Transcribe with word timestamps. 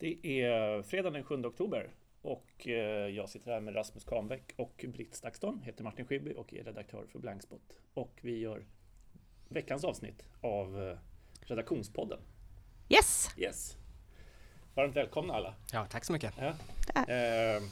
Det 0.00 0.42
är 0.42 0.82
fredag 0.82 1.10
den 1.10 1.24
7 1.24 1.44
oktober 1.44 1.90
och 2.22 2.68
eh, 2.68 3.08
jag 3.08 3.28
sitter 3.28 3.52
här 3.52 3.60
med 3.60 3.76
Rasmus 3.76 4.04
Kahnbäck 4.04 4.52
och 4.56 4.84
Britt 4.88 5.14
Stakston, 5.14 5.62
heter 5.64 5.84
Martin 5.84 6.06
Schibbye 6.06 6.34
och 6.34 6.54
är 6.54 6.64
redaktör 6.64 7.06
för 7.12 7.18
Blankspot. 7.18 7.62
Och 7.94 8.18
vi 8.22 8.38
gör 8.38 8.64
veckans 9.48 9.84
avsnitt 9.84 10.24
av 10.40 10.88
eh, 10.88 10.98
Redaktionspodden. 11.40 12.18
Yes! 12.88 13.28
Yes! 13.36 13.76
Varmt 14.74 14.96
välkomna 14.96 15.34
alla! 15.34 15.54
Ja, 15.72 15.86
tack 15.90 16.04
så 16.04 16.12
mycket! 16.12 16.34
Ja. 16.38 16.48
Eh, 16.94 17.62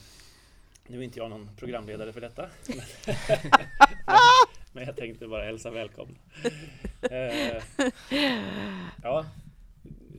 nu 0.87 0.99
är 0.99 1.03
inte 1.03 1.19
jag 1.19 1.31
någon 1.31 1.51
programledare 1.57 2.13
för 2.13 2.21
detta. 2.21 2.49
Men 4.73 4.85
jag 4.85 4.97
tänkte 4.97 5.29
bara 5.29 5.45
hälsa 5.45 5.71
välkommen. 5.71 6.19
Eh, 7.11 7.63
ja, 9.03 9.27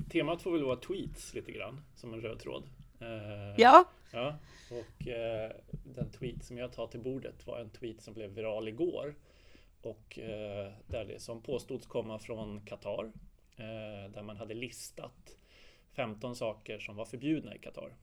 temat 0.09 0.41
får 0.41 0.51
väl 0.51 0.63
vara 0.63 0.75
tweets 0.75 1.33
lite 1.33 1.51
grann, 1.51 1.81
som 1.95 2.13
en 2.13 2.21
röd 2.21 2.39
tråd. 2.39 2.63
Eh, 2.99 3.53
ja. 3.57 3.85
ja. 4.11 4.35
Och 4.71 5.07
eh, 5.07 5.51
den 5.83 6.11
tweet 6.11 6.43
som 6.43 6.57
jag 6.57 6.73
tar 6.73 6.87
till 6.87 6.99
bordet 6.99 7.47
var 7.47 7.59
en 7.59 7.69
tweet 7.69 8.01
som 8.01 8.13
blev 8.13 8.29
viral 8.29 8.67
igår. 8.67 9.15
Och 9.81 10.19
eh, 10.19 10.71
där 10.87 11.05
det 11.05 11.19
som 11.19 11.41
påstods 11.41 11.87
komma 11.87 12.19
från 12.19 12.65
Qatar. 12.65 13.11
Där 14.13 14.23
man 14.23 14.37
hade 14.37 14.53
listat 14.53 15.37
15 15.95 16.35
saker 16.35 16.79
som 16.79 16.95
var 16.95 17.05
förbjudna 17.05 17.55
i 17.55 17.59
Qatar. 17.59 17.95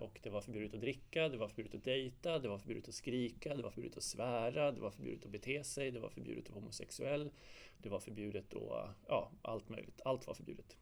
Och 0.00 0.20
det 0.22 0.30
var 0.30 0.40
förbjudet 0.40 0.74
att 0.74 0.80
dricka, 0.80 1.28
det 1.28 1.36
var 1.36 1.48
förbjudet 1.48 1.74
att 1.74 1.84
dejta, 1.84 2.38
det 2.38 2.48
var 2.48 2.58
förbjudet 2.58 2.88
att 2.88 2.94
skrika, 2.94 3.54
det 3.54 3.62
var 3.62 3.70
förbjudet 3.70 3.98
att 3.98 4.04
svära, 4.04 4.72
det 4.72 4.80
var 4.80 4.90
förbjudet 4.90 5.24
att 5.24 5.30
bete 5.30 5.64
sig, 5.64 5.90
det 5.90 6.00
var 6.00 6.08
förbjudet 6.08 6.44
att 6.44 6.50
vara 6.50 6.60
homosexuell, 6.60 7.30
det 7.78 7.88
var 7.88 8.00
förbjudet 8.00 8.54
att, 8.54 8.88
ja, 9.08 9.30
allt 9.42 9.68
möjligt. 9.68 10.00
Allt 10.04 10.26
var 10.26 10.34
förbjudet. 10.34 10.76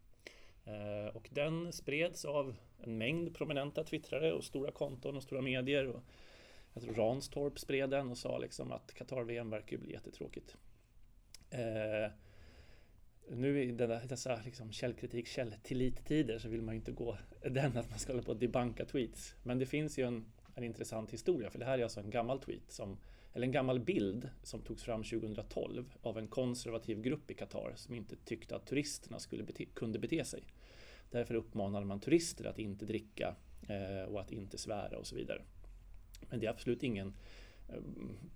Eh, 0.66 1.16
och 1.16 1.28
den 1.32 1.72
spreds 1.72 2.24
av 2.24 2.54
en 2.82 2.98
mängd 2.98 3.34
prominenta 3.34 3.84
twittrare 3.84 4.32
och 4.32 4.44
stora 4.44 4.70
konton 4.70 5.16
och 5.16 5.22
stora 5.22 5.42
medier. 5.42 5.86
Och 5.86 6.02
jag 6.72 6.82
tror 6.82 6.94
Ranstorp 6.94 7.58
spred 7.58 7.90
den 7.90 8.10
och 8.10 8.18
sa 8.18 8.38
liksom 8.38 8.72
att 8.72 8.94
Qatar-VM 8.94 9.50
verkar 9.50 9.76
bli 9.76 9.92
jättetråkigt. 9.92 10.56
Eh, 11.50 12.10
nu 13.28 13.64
i 13.64 13.72
dessa 13.72 14.40
liksom 14.44 14.72
källkritik, 14.72 15.26
källtillit-tider 15.26 16.38
så 16.38 16.48
vill 16.48 16.62
man 16.62 16.74
ju 16.74 16.78
inte 16.78 16.92
gå 16.92 17.18
den 17.50 17.76
att 17.76 17.90
man 17.90 17.98
ska 17.98 18.12
hålla 18.12 18.22
på 18.22 18.32
och 18.32 18.38
debanka 18.38 18.84
tweets. 18.84 19.34
Men 19.42 19.58
det 19.58 19.66
finns 19.66 19.98
ju 19.98 20.06
en, 20.06 20.24
en 20.54 20.64
intressant 20.64 21.10
historia 21.10 21.50
för 21.50 21.58
det 21.58 21.64
här 21.64 21.78
är 21.78 21.82
alltså 21.82 22.00
en 22.00 22.10
gammal 22.10 22.40
tweet 22.40 22.70
som 22.70 22.98
eller 23.34 23.46
en 23.46 23.52
gammal 23.52 23.80
bild 23.80 24.28
som 24.42 24.62
togs 24.62 24.82
fram 24.82 25.02
2012 25.02 25.94
av 26.02 26.18
en 26.18 26.26
konservativ 26.26 27.02
grupp 27.02 27.30
i 27.30 27.34
Qatar 27.34 27.72
som 27.76 27.94
inte 27.94 28.16
tyckte 28.16 28.56
att 28.56 28.66
turisterna 28.66 29.18
skulle 29.18 29.42
bete, 29.42 29.64
kunde 29.64 29.98
bete 29.98 30.24
sig. 30.24 30.42
Därför 31.10 31.34
uppmanade 31.34 31.86
man 31.86 32.00
turister 32.00 32.44
att 32.44 32.58
inte 32.58 32.86
dricka 32.86 33.34
eh, 33.68 34.12
och 34.12 34.20
att 34.20 34.32
inte 34.32 34.58
svära 34.58 34.98
och 34.98 35.06
så 35.06 35.16
vidare. 35.16 35.42
Men 36.30 36.40
det 36.40 36.46
är 36.46 36.50
absolut 36.50 36.82
ingen 36.82 37.14
eh, 37.68 37.82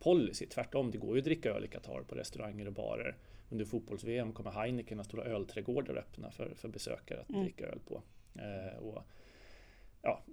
policy, 0.00 0.46
tvärtom. 0.46 0.90
Det 0.90 0.98
går 0.98 1.14
ju 1.14 1.18
att 1.20 1.24
dricka 1.24 1.50
öl 1.50 1.64
i 1.64 1.68
Qatar 1.68 2.02
på 2.02 2.14
restauranger 2.14 2.66
och 2.66 2.72
barer. 2.72 3.16
Under 3.50 3.64
fotbolls-VM 3.64 4.32
kommer 4.32 4.50
Heineken 4.50 4.98
ha 4.98 5.04
stora 5.04 5.24
ölträdgårdar 5.24 5.96
öppna 5.96 6.30
för, 6.30 6.54
för 6.54 6.68
besökare 6.68 7.20
att 7.20 7.30
mm. 7.30 7.42
dricka 7.42 7.66
öl 7.66 7.78
på. 7.86 8.02
Eh, 8.34 8.78
och 8.78 9.02
ja, 10.02 10.24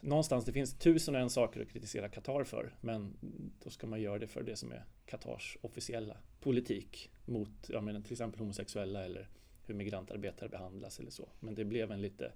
någonstans, 0.00 0.44
det 0.44 0.52
finns 0.52 0.78
tusen 0.78 1.14
och 1.14 1.20
en 1.20 1.30
saker 1.30 1.60
att 1.60 1.68
kritisera 1.68 2.08
Qatar 2.08 2.44
för, 2.44 2.74
men 2.80 3.16
då 3.62 3.70
ska 3.70 3.86
man 3.86 4.00
göra 4.00 4.18
det 4.18 4.26
för 4.26 4.42
det 4.42 4.56
som 4.56 4.72
är 4.72 4.84
Qatars 5.06 5.58
officiella 5.60 6.16
politik 6.40 7.10
mot 7.24 7.68
jag 7.68 7.84
menar, 7.84 8.00
till 8.00 8.12
exempel 8.12 8.40
homosexuella 8.40 9.04
eller 9.04 9.28
hur 9.66 9.74
migrantarbetare 9.74 10.48
behandlas 10.48 11.00
eller 11.00 11.10
så. 11.10 11.28
Men 11.40 11.54
det 11.54 11.64
blev 11.64 11.92
en 11.92 12.02
lite 12.02 12.32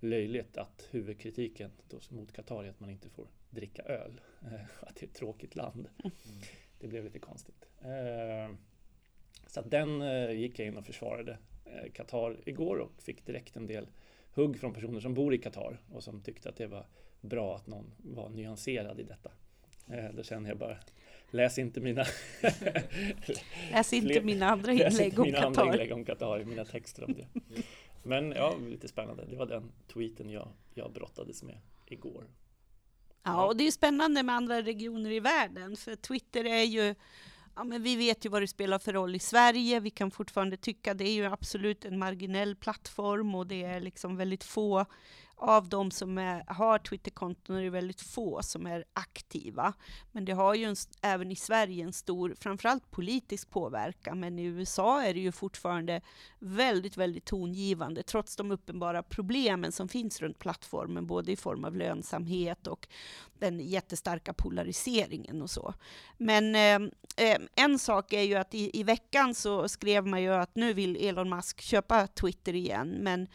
löjligt 0.00 0.56
att 0.56 0.88
huvudkritiken 0.90 1.70
mot 2.08 2.32
Qatar 2.32 2.64
är 2.64 2.70
att 2.70 2.80
man 2.80 2.90
inte 2.90 3.08
får 3.08 3.26
dricka 3.50 3.82
öl. 3.82 4.20
Att 4.80 4.96
det 4.96 5.02
är 5.02 5.08
ett 5.08 5.14
tråkigt 5.14 5.56
land. 5.56 5.88
Mm. 6.04 6.12
Det 6.78 6.86
blev 6.86 7.04
lite 7.04 7.18
konstigt. 7.18 7.68
Eh, 7.80 8.54
så 9.46 9.60
att 9.60 9.70
den 9.70 10.02
eh, 10.02 10.30
gick 10.30 10.58
jag 10.58 10.66
in 10.66 10.76
och 10.76 10.86
försvarade 10.86 11.38
eh, 11.64 11.92
Qatar 11.92 12.48
igår 12.48 12.76
och 12.76 13.02
fick 13.02 13.26
direkt 13.26 13.56
en 13.56 13.66
del 13.66 13.88
hugg 14.34 14.60
från 14.60 14.74
personer 14.74 15.00
som 15.00 15.14
bor 15.14 15.34
i 15.34 15.38
Qatar 15.38 15.80
och 15.92 16.02
som 16.02 16.22
tyckte 16.22 16.48
att 16.48 16.56
det 16.56 16.66
var 16.66 16.86
bra 17.20 17.56
att 17.56 17.66
någon 17.66 17.92
var 17.96 18.28
nyanserad 18.28 19.00
i 19.00 19.02
detta. 19.02 19.30
Eh, 19.88 20.14
då 20.14 20.22
känner 20.22 20.48
jag 20.48 20.58
bara, 20.58 20.76
läs 21.30 21.58
inte 21.58 21.80
mina... 21.80 22.04
läs 23.72 23.92
inte 23.92 24.20
mina 24.20 24.46
andra 24.46 24.72
inlägg 24.72 25.18
om 25.18 25.24
mina 25.24 25.38
Qatar. 25.38 25.62
Andra 25.62 25.74
inlägg 25.74 25.92
om 25.92 26.04
Qatar, 26.04 26.44
mina 26.44 26.64
texter 26.64 27.04
om 27.04 27.14
det. 27.14 27.26
Men 28.02 28.32
ja, 28.32 28.56
lite 28.70 28.88
spännande. 28.88 29.24
Det 29.30 29.36
var 29.36 29.46
den 29.46 29.72
tweeten 29.92 30.30
jag, 30.30 30.48
jag 30.74 30.92
brottades 30.92 31.42
med 31.42 31.58
igår. 31.86 32.24
Ja, 33.22 33.46
och 33.46 33.56
det 33.56 33.66
är 33.66 33.70
spännande 33.70 34.22
med 34.22 34.34
andra 34.34 34.62
regioner 34.62 35.10
i 35.10 35.20
världen, 35.20 35.76
för 35.76 35.96
Twitter 35.96 36.44
är 36.44 36.62
ju 36.62 36.94
ja, 37.54 37.64
men 37.64 37.82
vi 37.82 37.96
vet 37.96 38.24
ju 38.24 38.28
vad 38.28 38.42
det 38.42 38.46
spelar 38.48 38.78
för 38.78 38.92
roll 38.92 39.14
i 39.14 39.18
Sverige. 39.18 39.80
Vi 39.80 39.90
kan 39.90 40.10
fortfarande 40.10 40.56
tycka 40.56 40.94
det 40.94 41.04
är 41.04 41.12
ju 41.12 41.24
absolut 41.24 41.84
en 41.84 41.98
marginell 41.98 42.56
plattform 42.56 43.34
och 43.34 43.46
det 43.46 43.62
är 43.62 43.80
liksom 43.80 44.16
väldigt 44.16 44.44
få 44.44 44.86
av 45.40 45.68
de 45.68 45.90
som 45.90 46.18
är, 46.18 46.44
har 46.46 46.78
Twitterkonton 46.78 47.56
är 47.56 47.62
det 47.62 47.70
väldigt 47.70 48.00
få 48.00 48.42
som 48.42 48.66
är 48.66 48.84
aktiva. 48.92 49.72
Men 50.12 50.24
det 50.24 50.32
har 50.32 50.54
ju 50.54 50.64
en, 50.64 50.76
även 51.02 51.30
i 51.30 51.36
Sverige 51.36 51.84
en 51.84 51.92
stor, 51.92 52.34
framförallt 52.40 52.90
politisk 52.90 53.50
påverkan, 53.50 54.20
men 54.20 54.38
i 54.38 54.44
USA 54.44 55.02
är 55.02 55.14
det 55.14 55.20
ju 55.20 55.32
fortfarande 55.32 56.00
väldigt, 56.38 56.96
väldigt 56.96 57.24
tongivande, 57.24 58.02
trots 58.02 58.36
de 58.36 58.50
uppenbara 58.50 59.02
problemen 59.02 59.72
som 59.72 59.88
finns 59.88 60.20
runt 60.20 60.38
plattformen, 60.38 61.06
både 61.06 61.32
i 61.32 61.36
form 61.36 61.64
av 61.64 61.76
lönsamhet 61.76 62.66
och 62.66 62.88
den 63.38 63.60
jättestarka 63.60 64.32
polariseringen 64.32 65.42
och 65.42 65.50
så. 65.50 65.74
Men 66.16 66.54
eh, 66.54 67.38
en 67.54 67.78
sak 67.78 68.12
är 68.12 68.22
ju 68.22 68.34
att 68.34 68.54
i, 68.54 68.80
i 68.80 68.82
veckan 68.82 69.34
så 69.34 69.68
skrev 69.68 70.06
man 70.06 70.22
ju 70.22 70.34
att 70.34 70.56
nu 70.56 70.72
vill 70.72 70.96
Elon 70.96 71.30
Musk 71.30 71.60
köpa 71.60 72.06
Twitter 72.06 72.54
igen, 72.54 72.88
men 73.00 73.28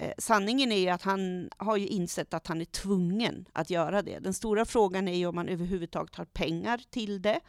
Eh, 0.00 0.12
sanningen 0.18 0.72
är 0.72 0.78
ju 0.78 0.88
att 0.88 1.02
han 1.02 1.50
har 1.56 1.76
ju 1.76 1.86
insett 1.86 2.34
att 2.34 2.46
han 2.46 2.60
är 2.60 2.64
tvungen 2.64 3.48
att 3.52 3.70
göra 3.70 4.02
det. 4.02 4.18
Den 4.18 4.34
stora 4.34 4.64
frågan 4.64 5.08
är 5.08 5.16
ju 5.16 5.26
om 5.26 5.36
han 5.36 5.48
överhuvudtaget 5.48 6.14
har 6.14 6.24
pengar 6.24 6.80
till 6.90 7.22
det. 7.22 7.40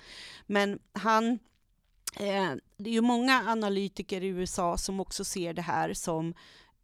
Men 0.46 0.80
han 0.94 1.40
eh, 2.16 2.54
det 2.78 2.90
är 2.90 2.94
ju 2.94 3.02
många 3.02 3.44
analytiker 3.48 4.24
i 4.24 4.28
USA 4.28 4.78
som 4.78 5.00
också 5.00 5.24
ser 5.24 5.54
det 5.54 5.62
här 5.62 5.94
som 5.94 6.34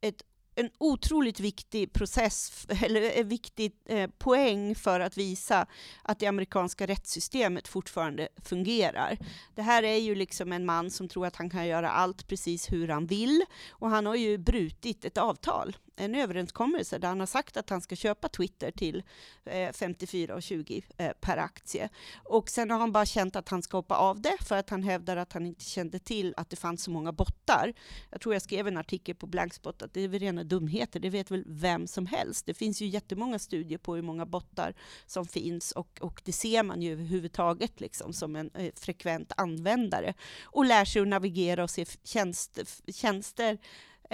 ett 0.02 0.24
en 0.56 0.70
otroligt 0.78 1.40
viktig 1.40 1.94
process, 1.94 2.68
eller 2.84 3.02
en 3.02 3.28
viktig 3.28 3.72
eh, 3.86 4.10
poäng 4.18 4.76
för 4.76 5.00
att 5.00 5.18
visa 5.18 5.68
att 6.04 6.20
det 6.20 6.28
amerikanska 6.28 6.88
rättssystemet 6.88 7.68
fortfarande 7.68 8.28
fungerar. 8.44 9.18
Det 9.56 9.62
här 9.62 9.84
är 9.84 9.98
ju 9.98 10.16
liksom 10.16 10.52
en 10.52 10.66
man 10.66 10.92
som 10.92 11.08
tror 11.08 11.26
att 11.26 11.36
han 11.36 11.50
kan 11.50 11.68
göra 11.68 11.90
allt 11.90 12.28
precis 12.28 12.72
hur 12.72 12.88
han 12.88 13.06
vill, 13.06 13.46
och 13.70 13.90
han 13.90 14.06
har 14.06 14.16
ju 14.16 14.38
brutit 14.38 15.06
ett 15.06 15.18
avtal 15.18 15.76
en 15.96 16.16
överenskommelse 16.16 16.98
där 16.98 17.08
han 17.08 17.20
har 17.20 17.28
sagt 17.28 17.58
att 17.58 17.70
han 17.70 17.82
ska 17.82 17.96
köpa 17.96 18.30
Twitter 18.30 18.72
till 18.72 19.04
eh, 19.46 19.52
54,20 19.52 20.84
eh, 20.98 21.12
per 21.22 21.38
aktie. 21.38 21.90
Och 22.24 22.50
sen 22.50 22.72
har 22.72 22.80
han 22.80 22.92
bara 22.92 23.06
känt 23.06 23.36
att 23.36 23.50
han 23.50 23.62
ska 23.62 23.78
hoppa 23.78 23.96
av 23.96 24.22
det 24.22 24.38
för 24.42 24.58
att 24.58 24.70
han 24.70 24.84
hävdar 24.84 25.18
att 25.18 25.34
han 25.34 25.46
inte 25.46 25.64
kände 25.64 26.00
till 26.00 26.34
att 26.38 26.50
det 26.50 26.56
fanns 26.56 26.84
så 26.84 26.92
många 26.92 27.12
bottar. 27.12 27.74
Jag 28.12 28.22
tror 28.22 28.36
jag 28.36 28.42
skrev 28.42 28.68
en 28.68 28.78
artikel 28.78 29.16
på 29.16 29.28
Blankspot 29.28 29.82
att 29.82 29.94
det 29.94 30.02
är 30.02 30.08
väl 30.08 30.20
rena 30.20 30.44
dumheter, 30.44 31.00
det 31.00 31.10
vet 31.10 31.32
väl 31.32 31.44
vem 31.48 31.88
som 31.88 32.06
helst. 32.06 32.46
Det 32.46 32.54
finns 32.54 32.82
ju 32.82 32.88
jättemånga 32.88 33.40
studier 33.40 33.78
på 33.78 33.96
hur 33.96 34.02
många 34.02 34.26
bottar 34.26 34.74
som 35.06 35.26
finns 35.26 35.72
och, 35.72 36.00
och 36.02 36.22
det 36.26 36.32
ser 36.32 36.64
man 36.64 36.82
ju 36.82 36.92
överhuvudtaget 36.92 37.82
liksom 37.82 38.14
som 38.14 38.36
en 38.36 38.50
eh, 38.54 38.72
frekvent 38.76 39.32
användare 39.38 40.14
och 40.44 40.66
lär 40.66 40.86
sig 40.86 41.02
att 41.02 41.08
navigera 41.08 41.64
och 41.64 41.70
se 41.70 41.86
tjänst, 42.04 42.59
tjänster 42.88 43.58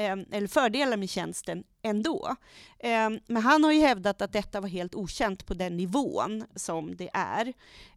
Eh, 0.02 0.18
eller 0.32 0.48
fördelar 0.48 0.98
med 0.98 1.10
tjänsten 1.10 1.64
ändå. 1.82 2.36
Ehm, 2.80 3.20
men 3.28 3.42
han 3.42 3.64
har 3.64 3.72
ju 3.72 3.80
hävdat 3.80 4.22
att 4.22 4.34
detta 4.34 4.62
var 4.62 4.70
helt 4.70 4.96
okänt 4.96 5.46
på 5.46 5.54
den 5.54 5.78
nivån 5.78 6.46
som 6.56 6.96
det 6.96 7.10
är. 7.14 7.54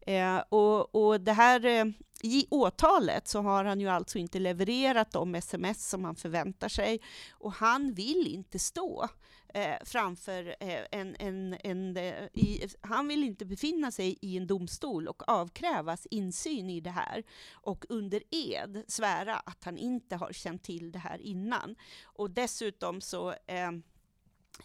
Ehm, 0.06 0.40
och, 0.48 0.94
och 0.94 1.20
det 1.20 1.32
här 1.32 1.64
eh, 1.64 1.84
i 2.22 2.46
åtalet 2.50 3.28
så 3.28 3.40
har 3.40 3.64
han 3.64 3.80
ju 3.80 3.88
alltså 3.88 4.18
inte 4.18 4.38
levererat 4.38 5.12
de 5.12 5.34
sms 5.34 5.88
som 5.88 6.04
han 6.04 6.16
förväntar 6.16 6.68
sig 6.68 7.00
och 7.32 7.52
han 7.52 7.94
vill 7.94 8.26
inte 8.26 8.58
stå 8.58 9.08
eh, 9.54 9.76
framför 9.84 10.56
eh, 10.60 10.80
en, 10.90 11.16
en, 11.18 11.56
en 11.64 11.96
eh, 11.96 12.24
i, 12.32 12.68
han 12.80 13.08
vill 13.08 13.24
inte 13.24 13.44
befinna 13.44 13.90
sig 13.90 14.18
i 14.20 14.36
en 14.36 14.46
domstol 14.46 15.08
och 15.08 15.28
avkrävas 15.28 16.06
insyn 16.06 16.70
i 16.70 16.80
det 16.80 16.90
här 16.90 17.24
och 17.52 17.84
under 17.88 18.22
ed 18.30 18.84
svära 18.88 19.36
att 19.36 19.64
han 19.64 19.78
inte 19.78 20.16
har 20.16 20.32
känt 20.32 20.62
till 20.62 20.92
det 20.92 20.98
här 20.98 21.20
innan. 21.20 21.76
Och 22.04 22.30
dessutom 22.30 23.00
så 23.00 23.30
eh, 23.46 23.68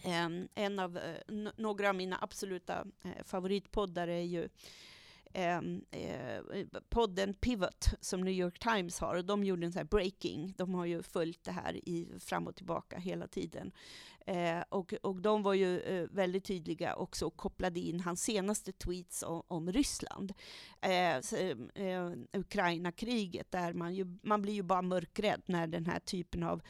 eh 0.04 0.30
en 0.56 0.80
av, 0.80 0.98
eh, 0.98 1.52
några 1.58 1.90
av 1.90 1.96
mina 1.96 2.18
absoluta 2.22 2.86
favoritpoddar 3.24 4.08
är 4.08 4.22
ju 4.22 4.50
eh, 5.34 5.62
podden 6.90 7.34
Pivot 7.34 7.86
som 8.02 8.22
New 8.22 8.34
York 8.34 8.60
Times 8.60 9.00
har, 9.00 9.16
och 9.16 9.26
de 9.26 9.44
gjorde 9.44 9.66
en 9.66 9.72
sån 9.72 9.80
här 9.80 9.86
breaking. 9.86 10.54
De 10.58 10.74
har 10.74 10.86
ju 10.86 11.04
följt 11.04 11.44
det 11.44 11.52
här 11.52 11.90
i, 11.90 12.08
fram 12.20 12.48
och 12.48 12.56
tillbaka 12.56 12.98
hela 12.98 13.28
tiden. 13.28 13.72
Eh, 14.30 14.64
och, 14.70 14.94
och 15.02 15.22
de 15.22 15.44
var 15.44 15.54
ju 15.54 15.80
eh, 15.80 16.08
väldigt 16.12 16.46
tydliga 16.46 16.96
också 16.96 17.26
och 17.26 17.38
kopplade 17.38 17.80
in 17.80 18.00
hans 18.00 18.24
senaste 18.24 18.72
tweets 18.72 19.24
om, 19.24 19.44
om 19.48 19.72
Ryssland. 19.72 20.34
Eh, 20.82 21.16
eh, 21.86 22.12
Ukraina-kriget, 22.34 23.52
där 23.52 23.74
man, 23.74 23.96
ju, 23.96 24.18
man 24.24 24.42
blir 24.42 24.54
ju 24.54 24.64
bara 24.64 24.82
mörkrädd 24.82 25.42
när 25.46 25.68
den 25.68 25.86
här 25.86 26.00
typen 26.00 26.44
av 26.44 26.62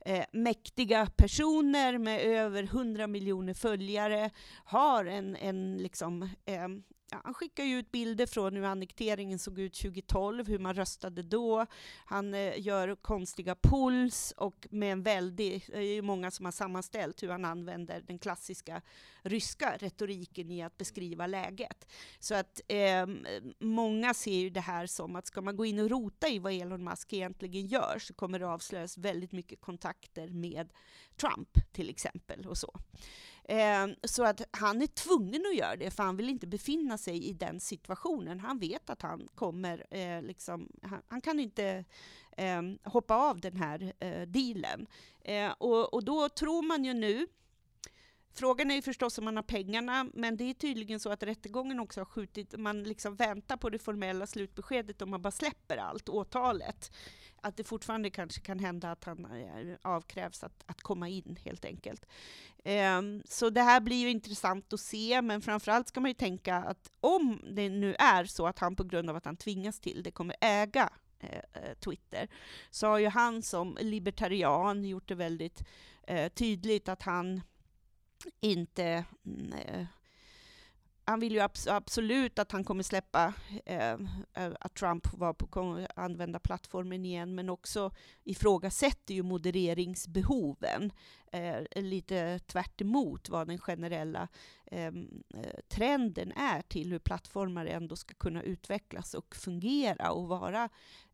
eh, 0.00 0.24
mäktiga 0.32 1.06
personer 1.16 1.98
med 1.98 2.20
över 2.20 2.62
100 2.62 3.06
miljoner 3.06 3.54
följare 3.54 4.30
har 4.64 5.04
en, 5.04 5.36
en 5.36 5.76
liksom, 5.76 6.22
eh, 6.44 6.68
han 7.24 7.34
skickar 7.34 7.64
ju 7.64 7.78
ut 7.78 7.92
bilder 7.92 8.26
från 8.26 8.56
hur 8.56 8.64
annekteringen 8.64 9.38
såg 9.38 9.58
ut 9.58 9.74
2012, 9.74 10.48
hur 10.48 10.58
man 10.58 10.74
röstade 10.74 11.22
då. 11.22 11.66
Han 12.04 12.34
eh, 12.34 12.60
gör 12.60 12.94
konstiga 12.94 13.54
polls 13.54 14.34
och 14.36 14.68
med 14.70 14.92
en 14.92 15.02
väldig, 15.02 15.54
eh, 15.54 15.60
det 15.72 15.78
är 15.78 15.94
ju 15.94 16.02
många 16.02 16.30
som 16.30 16.44
har 16.44 16.52
sammanställt 16.52 17.22
hur 17.22 17.28
han 17.28 17.44
använder 17.44 18.00
den 18.00 18.18
klassiska 18.18 18.82
ryska 19.22 19.76
retoriken 19.78 20.50
i 20.50 20.62
att 20.62 20.78
beskriva 20.78 21.26
läget. 21.26 21.92
Så 22.18 22.34
att 22.34 22.60
eh, 22.68 23.06
många 23.58 24.14
ser 24.14 24.38
ju 24.38 24.50
det 24.50 24.60
här 24.60 24.86
som 24.86 25.16
att 25.16 25.26
ska 25.26 25.40
man 25.40 25.56
gå 25.56 25.64
in 25.64 25.78
och 25.78 25.90
rota 25.90 26.28
i 26.28 26.38
vad 26.38 26.52
Elon 26.52 26.84
Musk 26.84 27.12
egentligen 27.12 27.66
gör 27.66 27.98
så 27.98 28.14
kommer 28.14 28.38
det 28.38 28.48
avslöjas 28.48 28.98
väldigt 28.98 29.32
mycket 29.32 29.60
kontakter 29.60 30.28
med 30.28 30.72
Trump 31.16 31.72
till 31.72 31.90
exempel 31.90 32.46
och 32.46 32.58
så. 32.58 32.80
Eh, 33.48 33.86
så 34.04 34.24
att 34.24 34.42
han 34.50 34.82
är 34.82 34.86
tvungen 34.86 35.46
att 35.46 35.56
göra 35.56 35.76
det, 35.76 35.90
för 35.90 36.02
han 36.02 36.16
vill 36.16 36.28
inte 36.28 36.46
befinna 36.46 36.98
sig 36.98 37.24
i 37.24 37.32
den 37.32 37.60
situationen. 37.60 38.40
Han 38.40 38.58
vet 38.58 38.90
att 38.90 39.02
han 39.02 39.28
kommer, 39.34 39.86
eh, 39.90 40.22
liksom, 40.22 40.68
han, 40.82 41.02
han, 41.08 41.20
kan 41.20 41.40
inte 41.40 41.84
eh, 42.36 42.62
hoppa 42.82 43.16
av 43.16 43.40
den 43.40 43.56
här 43.56 43.92
eh, 43.98 44.22
dealen. 44.22 44.86
Eh, 45.24 45.50
och, 45.50 45.94
och 45.94 46.04
då 46.04 46.28
tror 46.28 46.62
man 46.62 46.84
ju 46.84 46.94
nu 46.94 47.26
Frågan 48.36 48.70
är 48.70 48.74
ju 48.74 48.82
förstås 48.82 49.18
om 49.18 49.24
man 49.24 49.36
har 49.36 49.42
pengarna, 49.42 50.06
men 50.14 50.36
det 50.36 50.50
är 50.50 50.54
tydligen 50.54 51.00
så 51.00 51.10
att 51.10 51.22
rättegången 51.22 51.80
också 51.80 52.00
har 52.00 52.04
skjutit, 52.04 52.58
man 52.58 52.82
liksom 52.82 53.16
väntar 53.16 53.56
på 53.56 53.70
det 53.70 53.78
formella 53.78 54.26
slutbeskedet 54.26 55.02
om 55.02 55.10
man 55.10 55.22
bara 55.22 55.30
släpper 55.30 55.76
allt, 55.76 56.08
åtalet 56.08 56.90
att 57.44 57.56
det 57.56 57.64
fortfarande 57.64 58.10
kanske 58.10 58.40
kan 58.40 58.58
hända 58.58 58.90
att 58.90 59.04
han 59.04 59.24
eh, 59.24 59.76
avkrävs 59.82 60.44
att, 60.44 60.64
att 60.66 60.80
komma 60.80 61.08
in 61.08 61.38
helt 61.44 61.64
enkelt. 61.64 62.06
Um, 62.98 63.22
så 63.24 63.50
det 63.50 63.62
här 63.62 63.80
blir 63.80 63.96
ju 63.96 64.10
intressant 64.10 64.72
att 64.72 64.80
se, 64.80 65.22
men 65.22 65.42
framförallt 65.42 65.88
ska 65.88 66.00
man 66.00 66.10
ju 66.10 66.14
tänka 66.14 66.56
att 66.56 66.90
om 67.00 67.40
det 67.50 67.68
nu 67.68 67.94
är 67.94 68.24
så 68.24 68.46
att 68.46 68.58
han 68.58 68.76
på 68.76 68.84
grund 68.84 69.10
av 69.10 69.16
att 69.16 69.24
han 69.24 69.36
tvingas 69.36 69.80
till 69.80 70.02
det 70.02 70.10
kommer 70.10 70.36
äga 70.40 70.90
eh, 71.20 71.38
eh, 71.52 71.74
Twitter, 71.84 72.28
så 72.70 72.86
har 72.86 72.98
ju 72.98 73.08
han 73.08 73.42
som 73.42 73.78
libertarian 73.80 74.84
gjort 74.84 75.08
det 75.08 75.14
väldigt 75.14 75.62
eh, 76.06 76.28
tydligt 76.28 76.88
att 76.88 77.02
han 77.02 77.40
inte 78.40 79.04
Nej. 79.22 79.86
han 81.04 81.20
vill 81.20 81.32
ju 81.32 81.40
abs 81.40 81.66
absolut 81.66 82.38
att 82.38 82.52
han 82.52 82.64
kommer 82.64 82.82
släppa 82.82 83.34
eh, 83.66 83.92
eh 84.34 84.52
att 84.60 84.74
Trump 84.74 85.12
var 85.12 85.32
på 85.32 85.46
använda 85.96 86.38
plattformen 86.38 87.04
igen, 87.04 87.34
men 87.34 87.50
också 87.50 87.90
ifrågasätter 88.24 89.14
ju 89.14 89.22
modereringsbehoven. 89.22 90.92
Eh, 91.32 91.82
lite 91.82 92.38
tvärt 92.38 92.80
vad 93.28 93.48
den 93.48 93.58
generella 93.58 94.28
ehm, 94.66 95.22
eh, 95.34 95.60
trenden 95.68 96.32
är 96.32 96.62
till 96.62 96.92
hur 96.92 96.98
plattformar 96.98 97.66
ändå 97.66 97.96
ska 97.96 98.14
kunna 98.14 98.42
utvecklas 98.42 99.14
och 99.14 99.36
fungera 99.36 100.12
och 100.12 100.28
vara 100.28 100.68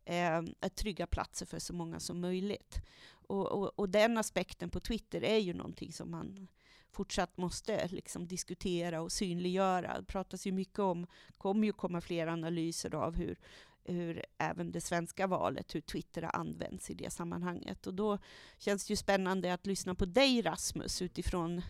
ehm, 0.05 0.55
eh, 0.61 0.69
trygga 0.69 1.07
platser 1.07 1.47
för 1.47 1.59
så 1.59 1.73
många 1.73 2.01
som 2.01 2.21
möjligt. 2.21 2.77
Och, 3.11 3.47
och, 3.47 3.79
och 3.79 3.89
den 3.89 4.19
aspekten 4.19 4.71
på 4.71 4.81
Twitter 4.81 5.25
är 5.25 5.39
ju 5.39 5.55
någonting 5.55 5.93
som 5.93 6.11
man 6.11 6.49
fortsatt 6.93 7.37
måste 7.37 7.89
liksom 7.89 8.27
diskutera 8.27 9.01
och 9.01 9.13
synliggöra. 9.13 10.01
Det 10.01 10.07
pratas 10.07 10.47
ju 10.47 10.53
mycket 10.53 10.79
om, 10.79 11.07
kommer 11.39 11.67
ju 11.67 11.73
komma 11.73 12.01
fler 12.01 12.27
analyser 12.27 12.95
av 12.95 13.17
hur, 13.17 13.39
hur 13.85 14.25
även 14.39 14.73
det 14.73 14.81
svenska 14.81 15.27
valet, 15.27 15.75
hur 15.75 15.81
Twitter 15.81 16.23
har 16.23 16.37
använts 16.37 16.91
i 16.91 16.95
det 16.95 17.11
sammanhanget. 17.11 17.87
Och 17.87 17.95
då 17.95 18.19
känns 18.59 18.87
det 18.87 18.93
ju 18.93 18.97
spännande 18.97 19.55
att 19.55 19.67
lyssna 19.67 19.95
på 19.95 20.05
dig 20.05 20.43
Rasmus 20.43 21.03
utifrån 21.03 21.63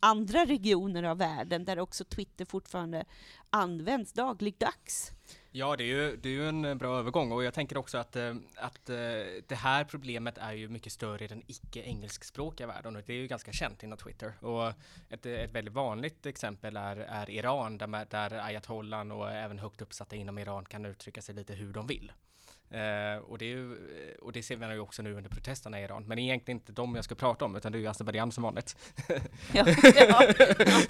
andra 0.00 0.44
regioner 0.44 1.02
av 1.02 1.18
världen 1.18 1.64
där 1.64 1.78
också 1.78 2.04
Twitter 2.04 2.44
fortfarande 2.44 3.04
används 3.50 4.12
dagligdags. 4.12 5.12
Ja, 5.50 5.76
det 5.76 5.84
är, 5.84 5.86
ju, 5.86 6.16
det 6.16 6.28
är 6.28 6.32
ju 6.32 6.48
en 6.48 6.64
eh, 6.64 6.74
bra 6.74 6.98
övergång 6.98 7.32
och 7.32 7.44
jag 7.44 7.54
tänker 7.54 7.76
också 7.76 7.98
att, 7.98 8.16
eh, 8.16 8.34
att 8.56 8.90
eh, 8.90 8.96
det 9.46 9.54
här 9.54 9.84
problemet 9.84 10.38
är 10.38 10.52
ju 10.52 10.68
mycket 10.68 10.92
större 10.92 11.24
i 11.24 11.28
den 11.28 11.42
icke 11.46 11.82
engelskspråkiga 11.82 12.66
världen 12.66 12.96
och 12.96 13.02
det 13.06 13.12
är 13.12 13.16
ju 13.16 13.26
ganska 13.26 13.52
känt 13.52 13.82
inom 13.82 13.98
Twitter. 13.98 14.32
Och 14.40 14.68
ett, 15.08 15.26
ett 15.26 15.50
väldigt 15.50 15.74
vanligt 15.74 16.26
exempel 16.26 16.76
är, 16.76 16.96
är 16.96 17.30
Iran 17.30 17.78
där, 17.78 18.06
där 18.10 18.44
ayatollan 18.46 19.12
och 19.12 19.30
även 19.30 19.58
högt 19.58 19.82
uppsatta 19.82 20.16
inom 20.16 20.38
Iran 20.38 20.64
kan 20.64 20.86
uttrycka 20.86 21.22
sig 21.22 21.34
lite 21.34 21.54
hur 21.54 21.72
de 21.72 21.86
vill. 21.86 22.12
Eh, 22.70 23.18
och, 23.18 23.38
det 23.38 23.44
ju, 23.44 23.76
och, 24.22 24.32
det 24.32 24.42
ser 24.42 24.56
vi 24.56 24.74
ju 24.74 24.80
också 24.80 25.02
nu 25.02 25.14
under 25.14 25.30
protesterna 25.30 25.80
i 25.80 25.84
Iran. 25.84 26.04
Men 26.06 26.18
egentligen 26.18 26.58
inte 26.60 26.72
de 26.72 26.94
jag 26.94 27.04
ska 27.04 27.14
prata 27.14 27.44
om, 27.44 27.56
utan 27.56 27.72
det 27.72 27.78
är 27.78 27.80
ju 27.80 27.86
Azerbajdzjan 27.86 28.32
som 28.32 28.42
vanligt. 28.42 28.76
ja, 29.52 29.64
ja, 29.82 29.92
ja. 30.04 30.24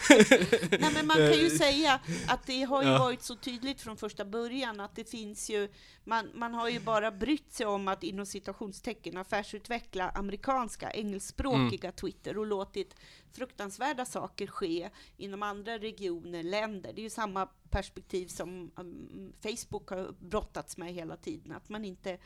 Nej, 0.70 0.92
men 0.94 1.06
man 1.06 1.16
kan 1.16 1.38
ju 1.38 1.50
säga 1.50 2.00
att 2.28 2.46
det 2.46 2.62
har 2.62 2.82
ju 2.82 2.88
varit 2.88 3.22
så 3.22 3.36
tydligt 3.36 3.80
från 3.80 3.96
första 3.96 4.24
början 4.24 4.80
att 4.80 4.96
det 4.96 5.10
finns 5.10 5.50
ju, 5.50 5.68
man, 6.04 6.30
man 6.34 6.54
har 6.54 6.68
ju 6.68 6.80
bara 6.80 7.10
brytt 7.10 7.52
sig 7.52 7.66
om 7.66 7.88
att 7.88 8.02
inom 8.02 8.26
citationstecken 8.26 9.16
affärsutveckla 9.16 10.10
amerikanska, 10.10 10.90
engelskspråkiga 10.90 11.88
mm. 11.88 11.96
Twitter 11.96 12.38
och 12.38 12.46
låtit 12.46 12.94
fruktansvärda 13.32 14.04
saker 14.04 14.46
ske 14.46 14.90
inom 15.16 15.42
andra 15.42 15.78
regioner, 15.78 16.42
länder. 16.42 16.92
Det 16.92 17.00
är 17.00 17.04
ju 17.04 17.10
samma 17.10 17.48
perspektiv 17.70 18.26
som 18.26 18.70
um, 18.76 19.32
Facebook 19.42 19.90
har 19.90 20.14
brottats 20.18 20.76
med 20.76 20.94
hela 20.94 21.16
tiden, 21.16 21.52
att 21.52 21.68
man 21.68 21.84
inte 21.84 22.18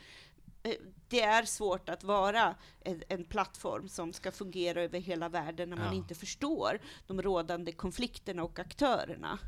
det 1.07 1.21
är 1.21 1.43
svårt 1.43 1.89
att 1.89 2.03
vara 2.03 2.55
en, 2.81 3.03
en, 3.09 3.23
plattform 3.23 3.89
som 3.89 4.13
ska 4.13 4.31
fungera 4.31 4.81
över 4.81 4.99
hela 4.99 5.29
världen 5.29 5.69
när 5.69 5.77
man 5.77 5.85
ja. 5.85 5.93
inte 5.93 6.15
förstår 6.15 6.79
de 7.07 7.21
rådande 7.21 7.71
konflikterna 7.71 8.43
och 8.43 8.59
aktörerna. 8.59 9.39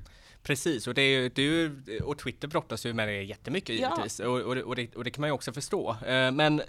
Precis, 0.43 0.87
och, 0.87 0.93
det 0.93 1.01
är, 1.01 1.31
det 1.35 1.41
är, 1.41 2.03
och 2.03 2.17
Twitter 2.17 2.47
brottas 2.47 2.85
ju 2.85 2.93
med 2.93 3.07
det 3.07 3.23
jättemycket 3.23 3.79
ja. 3.79 3.89
givetvis. 3.89 4.19
Och, 4.19 4.41
och, 4.41 4.57
och, 4.57 4.75
det, 4.75 4.95
och 4.95 5.03
det 5.03 5.11
kan 5.11 5.21
man 5.21 5.27
ju 5.27 5.33
också 5.33 5.53
förstå. 5.53 5.97
Eh, 6.05 6.31
men 6.31 6.61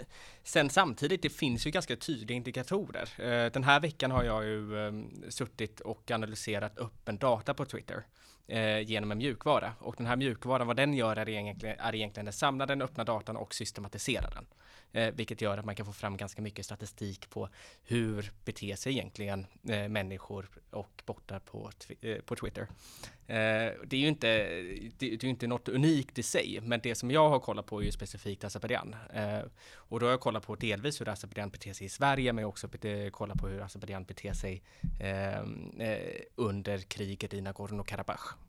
sen 0.43 0.70
samtidigt, 0.70 1.22
det 1.22 1.31
finns 1.31 1.66
ju 1.66 1.70
ganska 1.70 1.97
tydliga 1.97 2.37
indikatorer. 2.37 3.09
Eh, 3.18 3.52
den 3.52 3.64
här 3.64 3.80
veckan 3.80 4.11
har 4.11 4.25
jag 4.25 4.44
ju 4.44 4.87
ehm, 4.87 5.30
suttit 5.30 5.80
och 5.80 6.11
analyserat 6.11 6.78
öppen 6.78 7.18
data 7.18 7.54
på 7.54 7.64
Twitter 7.64 8.04
eh, 8.48 8.80
genom 8.80 9.12
en 9.12 9.18
mjukvara. 9.18 9.72
Och 9.78 9.94
den 9.98 10.06
här 10.06 10.16
mjukvaran, 10.16 10.66
vad 10.66 10.76
den 10.76 10.94
gör 10.94 11.16
är 11.16 11.28
egentligen, 11.28 11.76
är 11.80 11.94
egentligen 11.94 12.28
att 12.28 12.34
samla 12.34 12.66
den 12.66 12.82
öppna 12.82 13.04
datan 13.04 13.36
och 13.36 13.54
systematisera 13.54 14.30
den. 14.30 14.46
Eh, 14.93 15.14
vilket 15.14 15.40
gör 15.40 15.59
att 15.59 15.64
man 15.64 15.75
kan 15.75 15.87
få 15.87 15.93
fram 15.93 16.16
ganska 16.16 16.43
mycket 16.43 16.64
statistik 16.64 17.31
på 17.31 17.49
hur 17.85 18.33
beter 18.45 18.76
sig 18.76 18.93
egentligen 18.93 19.47
eh, 19.69 19.88
människor 19.88 20.49
och 20.71 21.02
bottar 21.07 21.38
på, 21.38 21.71
eh, 22.00 22.16
på 22.16 22.37
Twitter. 22.37 22.69
Eh, 23.26 23.73
det 23.85 23.97
är 23.97 24.00
ju 24.00 24.09
inte, 24.09 24.28
det, 24.99 25.16
det, 25.16 25.25
är 25.25 25.25
inte 25.25 25.47
något 25.47 25.69
unikt 25.69 26.19
i 26.19 26.23
sig, 26.23 26.59
men 26.62 26.81
det 26.83 26.95
som 26.95 27.11
jag 27.11 27.28
har 27.28 27.40
kollat 27.40 27.66
på 27.66 27.81
är 27.81 27.85
ju 27.85 27.93
specifikt 27.93 28.45
Azerbajdzjan. 28.45 28.97
Eh, 29.12 29.40
och 29.75 30.00
då 30.00 30.07
har 30.07 30.11
jag 30.11 30.21
kollat 30.21 30.47
på 30.47 30.55
delvis 30.55 31.00
hur 31.00 31.09
Azerbajdzjan 31.09 31.50
beter 31.50 31.73
sig 31.73 31.87
i 31.87 31.88
Sverige, 31.88 32.33
men 32.33 32.45
också 32.45 32.69
kollat 33.11 33.38
på 33.38 33.49
hur 33.49 33.61
Azerbajdzjan 33.61 34.05
beter 34.05 34.33
sig 34.33 34.62
eh, 35.00 35.38
eh, 35.88 36.21
under 36.35 36.78
kriget 36.78 37.35
i 37.35 37.40
Nagorno-Karabach. 37.40 38.45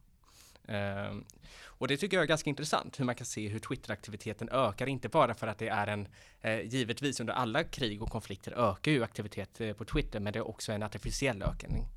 Ehm, 0.67 1.25
och 1.63 1.87
det 1.87 1.97
tycker 1.97 2.17
jag 2.17 2.23
är 2.23 2.27
ganska 2.27 2.49
intressant 2.49 2.99
hur 2.99 3.05
man 3.05 3.15
kan 3.15 3.25
se 3.25 3.47
hur 3.47 3.59
Twitteraktiviteten 3.59 4.49
ökar, 4.49 4.87
inte 4.87 5.09
bara 5.09 5.33
för 5.33 5.47
att 5.47 5.57
det 5.57 5.67
är 5.67 5.87
en, 5.87 6.07
eh, 6.41 6.61
givetvis 6.61 7.19
under 7.19 7.33
alla 7.33 7.63
krig 7.63 8.01
och 8.01 8.09
konflikter 8.09 8.71
ökar 8.71 8.91
ju 8.91 9.03
aktivitet 9.03 9.61
eh, 9.61 9.73
på 9.73 9.85
Twitter, 9.85 10.19
men 10.19 10.33
det 10.33 10.39
är 10.39 10.47
också 10.47 10.71
en 10.71 10.83
artificiell 10.83 11.43
ökning 11.43 11.87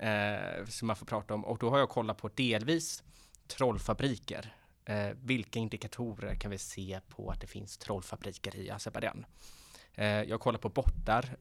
eh, 0.00 0.64
som 0.68 0.86
man 0.86 0.96
får 0.96 1.06
prata 1.06 1.34
om. 1.34 1.44
Och 1.44 1.58
då 1.58 1.70
har 1.70 1.78
jag 1.78 1.88
kollat 1.88 2.18
på 2.18 2.30
delvis 2.34 3.02
trollfabriker. 3.46 4.54
vilka 5.14 5.58
indikatorer 5.58 6.34
kan 6.34 6.50
vi 6.50 6.58
se 6.58 7.00
på 7.08 7.30
att 7.30 7.40
det 7.40 7.46
finns 7.46 7.78
trollfabriker 7.78 8.56
i 8.56 8.70
Azerbajdzjan? 8.70 9.26
jag 10.26 10.40
kollar 10.40 10.58
på 10.58 10.68
bottar 10.68 11.36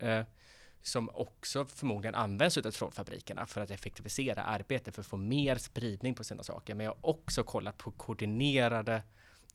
som 0.82 1.10
också 1.14 1.66
förmodligen 1.66 2.16
används 2.16 2.58
av 2.58 2.72
trollfabrikerna 2.72 3.46
för 3.46 3.62
att 3.62 3.72
effektivisera 3.72 4.44
arbetet 4.44 4.96
för 4.96 5.02
att 5.02 5.08
få 5.08 5.18
mer 5.18 5.56
spridning 5.56 6.16
på 6.16 6.24
sina 6.24 6.44
saker. 6.44 6.76
Men 6.76 6.86
jag 6.86 6.92
har 6.92 7.10
också 7.10 7.44
kollat 7.44 7.78
på 7.78 7.92
koordinerade 7.92 9.04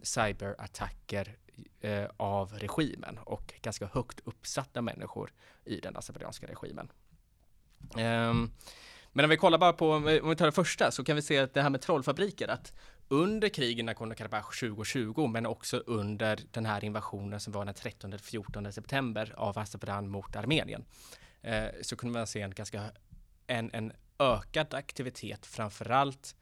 cyberattacker 0.03 1.37
eh, 1.81 2.07
av 2.17 2.53
regimen 2.53 3.19
och 3.19 3.55
ganska 3.63 3.87
högt 3.87 4.21
uppsatta 4.25 4.83
människor 4.83 5.33
i 5.65 5.81
den 5.81 5.97
azerbajdzjanska 5.97 6.47
regimen. 6.47 6.89
Um, 7.97 8.53
Men 9.13 9.25
om 9.25 9.31
vi 9.31 9.37
kollar 9.37 9.59
bara 9.59 9.73
på, 9.73 9.91
om 9.93 10.05
vi 10.05 10.37
tar 10.37 10.47
det 10.47 10.53
första, 10.53 10.91
så 10.91 11.05
kan 11.05 11.17
vi 11.17 11.23
se 11.23 11.39
att 11.39 11.55
det 11.55 11.63
här 11.63 11.71
med 11.71 11.81
trollfabriker, 11.81 12.49
att 12.49 12.73
under 13.13 13.49
krigen 13.49 13.89
i 13.89 13.93
Nagorno-Karabach 13.93 14.61
2020, 14.61 15.27
men 15.27 15.47
också 15.47 15.77
under 15.87 16.39
den 16.51 16.67
här 16.67 16.85
invasionen 16.85 17.41
som 17.41 17.53
var 17.53 17.65
den 17.65 17.75
13-14 17.75 18.71
september 18.71 19.35
av 19.37 19.59
Azerbajdzjan 19.59 20.09
mot 20.09 20.37
Armenien, 20.37 20.85
eh, 21.43 21.65
så 21.83 21.97
kunde 21.97 22.19
man 22.19 22.27
se 22.27 22.41
en 22.41 22.51
ganska 22.51 22.91
en, 23.47 23.71
en 23.73 23.93
ökad 24.19 24.75
aktivitet, 24.75 25.47
framförallt 25.47 26.37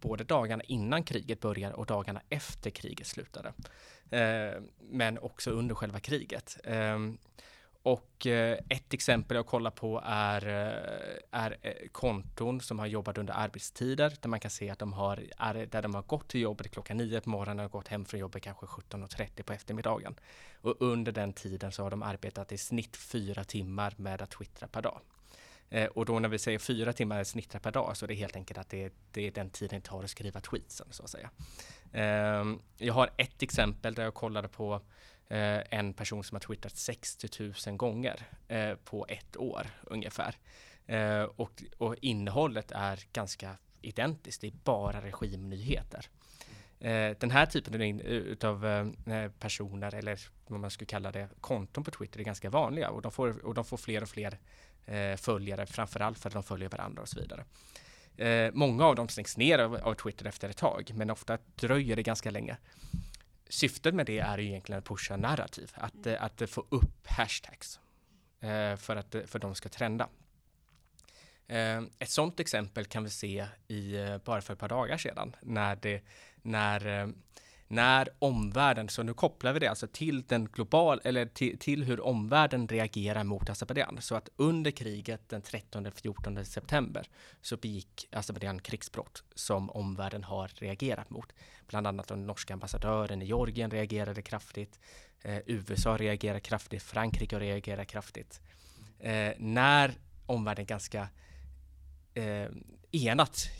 både 0.00 0.24
dagarna 0.24 0.64
innan 0.64 1.02
kriget 1.02 1.40
började 1.40 1.74
och 1.74 1.86
dagarna 1.86 2.22
efter 2.28 2.70
kriget 2.70 3.06
slutade. 3.06 3.52
Eh, 4.10 4.62
men 4.78 5.18
också 5.18 5.50
under 5.50 5.74
själva 5.74 6.00
kriget. 6.00 6.58
Eh, 6.64 6.98
och 7.82 8.26
eh, 8.26 8.58
ett 8.68 8.94
exempel 8.94 9.36
jag 9.36 9.46
kollar 9.46 9.70
på 9.70 10.02
är, 10.04 10.46
eh, 10.46 11.40
är 11.40 11.56
eh, 11.62 11.88
konton 11.92 12.60
som 12.60 12.78
har 12.78 12.86
jobbat 12.86 13.18
under 13.18 13.34
arbetstider 13.34 14.12
där 14.20 14.28
man 14.28 14.40
kan 14.40 14.50
se 14.50 14.70
att 14.70 14.78
de 14.78 14.92
har, 14.92 15.22
är, 15.38 15.66
där 15.66 15.82
de 15.82 15.94
har 15.94 16.02
gått 16.02 16.28
till 16.28 16.40
jobbet 16.40 16.70
klockan 16.70 16.96
nio 16.96 17.20
på 17.20 17.30
morgonen 17.30 17.64
och 17.66 17.72
gått 17.72 17.88
hem 17.88 18.04
från 18.04 18.20
jobbet 18.20 18.42
kanske 18.42 18.66
17.30 18.66 19.42
på 19.42 19.52
eftermiddagen. 19.52 20.14
Och 20.60 20.76
under 20.82 21.12
den 21.12 21.32
tiden 21.32 21.72
så 21.72 21.82
har 21.82 21.90
de 21.90 22.02
arbetat 22.02 22.52
i 22.52 22.58
snitt 22.58 22.96
fyra 22.96 23.44
timmar 23.44 23.94
med 23.96 24.22
att 24.22 24.30
twittra 24.30 24.68
per 24.68 24.82
dag. 24.82 25.00
Eh, 25.70 25.86
och 25.86 26.06
då 26.06 26.18
när 26.18 26.28
vi 26.28 26.38
säger 26.38 26.58
fyra 26.58 26.92
timmar 26.92 27.24
snittra 27.24 27.60
per 27.60 27.70
dag 27.70 27.96
så 27.96 28.06
är 28.06 28.08
det 28.08 28.14
helt 28.14 28.36
enkelt 28.36 28.58
att 28.58 28.68
det, 28.68 28.92
det 29.10 29.26
är 29.26 29.30
den 29.30 29.50
tiden 29.50 29.80
det 29.80 29.88
tar 29.88 30.04
att 30.04 30.10
skriva 30.10 30.40
tweetsen 30.40 30.86
så 30.90 31.02
att 31.02 31.10
säga. 31.10 31.30
Eh, 31.92 32.44
jag 32.78 32.94
har 32.94 33.10
ett 33.16 33.42
exempel 33.42 33.94
där 33.94 34.02
jag 34.02 34.14
kollade 34.14 34.48
på 34.48 34.80
eh, 35.30 35.60
en 35.70 35.92
person 35.94 36.24
som 36.24 36.34
har 36.34 36.40
twittrat 36.40 36.76
60 36.76 37.52
000 37.66 37.76
gånger 37.76 38.22
eh, 38.48 38.74
på 38.74 39.06
ett 39.08 39.36
år 39.36 39.66
ungefär. 39.82 40.34
Eh, 40.86 41.22
och, 41.22 41.62
och 41.78 41.96
innehållet 42.00 42.70
är 42.70 43.00
ganska 43.12 43.56
identiskt, 43.82 44.40
det 44.40 44.46
är 44.46 44.52
bara 44.64 45.00
regimnyheter. 45.00 46.06
Eh, 46.80 47.16
den 47.18 47.30
här 47.30 47.46
typen 47.46 48.00
av 48.44 48.66
eh, 48.66 49.30
personer, 49.38 49.94
eller 49.94 50.20
vad 50.46 50.60
man 50.60 50.70
skulle 50.70 50.86
kalla 50.86 51.12
det, 51.12 51.28
konton 51.40 51.84
på 51.84 51.90
Twitter 51.90 52.20
är 52.20 52.24
ganska 52.24 52.50
vanliga 52.50 52.90
och 52.90 53.02
de 53.02 53.12
får, 53.12 53.44
och 53.46 53.54
de 53.54 53.64
får 53.64 53.76
fler 53.76 54.02
och 54.02 54.08
fler 54.08 54.38
eh, 54.86 55.16
följare, 55.16 55.66
framförallt 55.66 56.18
för 56.18 56.28
att 56.28 56.34
de 56.34 56.42
följer 56.42 56.68
varandra 56.68 57.02
och 57.02 57.08
så 57.08 57.20
vidare. 57.20 57.44
Eh, 58.16 58.50
många 58.54 58.84
av 58.84 58.94
dem 58.96 59.08
stängs 59.08 59.36
ner 59.36 59.58
av, 59.58 59.76
av, 59.76 59.94
Twitter 59.94 60.26
efter 60.26 60.48
ett 60.48 60.56
tag, 60.56 60.90
men 60.94 61.10
ofta 61.10 61.38
dröjer 61.54 61.96
det 61.96 62.02
ganska 62.02 62.30
länge. 62.30 62.56
Syftet 63.50 63.94
med 63.94 64.06
det 64.06 64.18
är 64.18 64.38
ju 64.38 64.48
egentligen 64.48 64.78
att 64.78 64.84
pusha 64.84 65.16
narrativ, 65.16 65.72
att, 65.74 66.06
eh, 66.06 66.22
att 66.22 66.50
få 66.50 66.66
upp 66.68 67.06
hashtags 67.06 67.80
eh, 68.40 68.76
för 68.76 68.96
att 68.96 69.14
eh, 69.14 69.22
för 69.22 69.38
de 69.38 69.54
ska 69.54 69.68
trenda. 69.68 70.08
Eh, 71.46 71.82
ett 71.98 72.10
sådant 72.10 72.40
exempel 72.40 72.84
kan 72.84 73.04
vi 73.04 73.10
se 73.10 73.46
i 73.68 73.96
eh, 73.96 74.18
bara 74.18 74.40
för 74.40 74.52
ett 74.52 74.58
par 74.58 74.68
dagar 74.68 74.96
sedan 74.96 75.36
när 75.40 75.76
det 75.76 76.02
när 76.42 77.12
när 77.70 78.08
omvärlden, 78.18 78.88
så 78.88 79.02
nu 79.02 79.14
kopplar 79.14 79.52
vi 79.52 79.58
det 79.58 79.66
alltså 79.66 79.86
till 79.86 80.22
den 80.22 80.44
global, 80.44 81.00
eller 81.04 81.26
till, 81.26 81.58
till 81.58 81.84
hur 81.84 82.00
omvärlden 82.00 82.68
reagerar 82.68 83.24
mot 83.24 83.50
Azerbajdzjan. 83.50 83.98
Så 84.00 84.14
att 84.14 84.28
under 84.36 84.70
kriget 84.70 85.28
den 85.28 85.42
13-14 85.42 86.44
september 86.44 87.06
så 87.40 87.56
begick 87.56 88.08
Azerbajdzjan 88.12 88.58
krigsbrott 88.58 89.22
som 89.34 89.70
omvärlden 89.70 90.24
har 90.24 90.48
reagerat 90.54 91.10
mot. 91.10 91.32
Bland 91.66 91.86
annat 91.86 92.08
den 92.08 92.26
norska 92.26 92.54
ambassadören 92.54 93.22
i 93.22 93.26
Georgien 93.26 93.70
reagerade 93.70 94.22
kraftigt. 94.22 94.80
Eh, 95.22 95.38
USA 95.46 95.96
reagerade 95.96 96.40
kraftigt, 96.40 96.82
Frankrike 96.82 97.38
reagerade 97.38 97.84
kraftigt. 97.84 98.40
Eh, 98.98 99.32
när 99.38 99.94
omvärlden 100.26 100.66
ganska 100.66 101.08
eh, 102.14 102.46
enat 102.92 103.50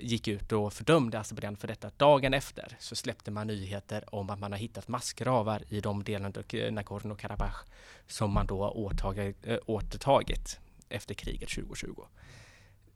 gick 0.00 0.28
ut 0.28 0.52
och 0.52 0.72
fördömde 0.72 1.18
Azerbajdzjan 1.18 1.56
för 1.56 1.68
detta. 1.68 1.90
Dagen 1.96 2.34
efter 2.34 2.76
så 2.78 2.96
släppte 2.96 3.30
man 3.30 3.46
nyheter 3.46 4.14
om 4.14 4.30
att 4.30 4.38
man 4.38 4.52
har 4.52 4.58
hittat 4.58 4.88
massgravar 4.88 5.62
i 5.68 5.80
de 5.80 6.04
delarna 6.04 6.28
av 6.28 6.44
Nagorno-Karabach 6.52 7.64
som 8.06 8.30
man 8.30 8.46
då 8.46 8.62
har 8.62 8.76
åtagit, 8.76 9.46
äh, 9.46 9.58
återtagit 9.66 10.60
efter 10.88 11.14
kriget 11.14 11.48
2020. 11.48 12.04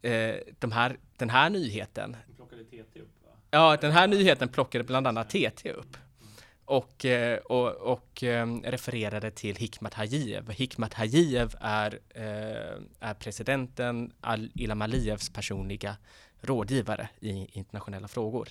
Eh, 0.03 0.35
de 0.59 0.73
här, 0.73 0.99
den 1.17 1.31
här 1.31 1.51
nyheten 1.51 2.17
plockade 2.37 2.65
TT 2.65 3.01
upp, 3.01 3.15
va? 3.25 3.33
Ja, 3.51 3.77
den 3.81 3.93
här 3.93 4.09
nyheten 4.09 4.49
plockade 4.49 4.85
bland 4.85 5.07
annat 5.07 5.31
TT 5.31 5.73
upp 5.73 5.97
och, 6.65 7.05
eh, 7.05 7.39
och, 7.39 7.93
och 7.93 8.23
um, 8.23 8.63
refererade 8.63 9.31
till 9.31 9.57
Hikmat 9.57 9.95
Hajiyev. 9.95 10.51
Hikmat 10.51 10.95
Hajiyev 10.95 11.55
är, 11.61 11.99
är 13.01 13.15
presidenten 13.15 14.13
Al 14.21 14.51
Ilham 14.55 14.83
Aliyevs 14.83 15.31
personliga 15.31 15.97
rådgivare 16.43 17.09
i 17.21 17.59
internationella 17.59 18.09
frågor. 18.09 18.49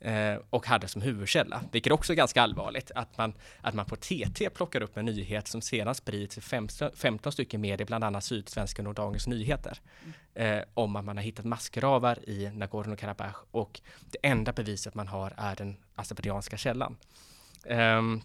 Eh, 0.00 0.38
och 0.50 0.66
hade 0.66 0.88
som 0.88 1.02
huvudkälla, 1.02 1.62
vilket 1.72 1.92
också 1.92 2.12
är 2.12 2.16
ganska 2.16 2.42
allvarligt, 2.42 2.90
att 2.94 3.18
man, 3.18 3.34
att 3.60 3.74
man 3.74 3.86
på 3.86 3.96
TT 3.96 4.50
plockar 4.50 4.82
upp 4.82 4.96
en 4.96 5.04
nyhet 5.04 5.48
som 5.48 5.60
sedan 5.60 5.94
sprids 5.94 6.38
i 6.38 6.40
15, 6.40 6.90
15 6.94 7.32
stycken 7.32 7.60
medier, 7.60 7.86
bland 7.86 8.04
annat 8.04 8.24
Sydsvenskan 8.24 8.86
och 8.86 8.94
Dagens 8.94 9.26
Nyheter, 9.26 9.78
eh, 10.34 10.58
om 10.74 10.96
att 10.96 11.04
man 11.04 11.16
har 11.16 11.24
hittat 11.24 11.44
massgravar 11.44 12.28
i 12.28 12.46
Nagorno-Karabach 12.46 13.36
och 13.50 13.80
det 14.10 14.18
enda 14.22 14.52
beviset 14.52 14.94
man 14.94 15.08
har 15.08 15.34
är 15.36 15.56
den 15.56 15.76
azerbajdzjanska 15.94 16.56
källan. 16.56 16.96
Um, 17.64 18.22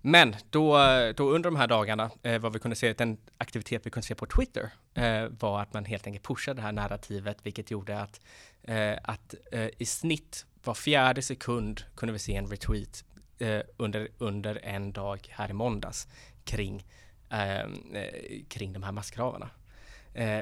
men 0.00 0.36
då, 0.50 0.78
då 1.16 1.30
under 1.30 1.50
de 1.50 1.56
här 1.56 1.66
dagarna, 1.66 2.10
eh, 2.22 2.38
vad 2.38 2.52
vi 2.52 2.58
kunde 2.58 2.76
se, 2.76 2.92
den 2.92 3.18
aktivitet 3.38 3.86
vi 3.86 3.90
kunde 3.90 4.06
se 4.06 4.14
på 4.14 4.26
Twitter 4.26 4.70
eh, 4.94 5.24
var 5.40 5.62
att 5.62 5.72
man 5.72 5.84
helt 5.84 6.06
enkelt 6.06 6.26
pushade 6.26 6.58
det 6.58 6.62
här 6.62 6.72
narrativet, 6.72 7.36
vilket 7.42 7.70
gjorde 7.70 8.00
att, 8.00 8.20
eh, 8.62 8.94
att 9.02 9.34
eh, 9.52 9.68
i 9.78 9.84
snitt 9.84 10.46
var 10.64 10.74
fjärde 10.74 11.22
sekund 11.22 11.84
kunde 11.94 12.12
vi 12.12 12.18
se 12.18 12.34
en 12.34 12.46
retweet 12.46 13.04
eh, 13.38 13.60
under, 13.76 14.08
under 14.18 14.60
en 14.62 14.92
dag 14.92 15.28
här 15.30 15.50
i 15.50 15.52
måndags 15.52 16.08
kring, 16.44 16.86
eh, 17.30 17.70
kring 18.48 18.72
de 18.72 18.82
här 18.82 18.92
massgravarna. 18.92 19.50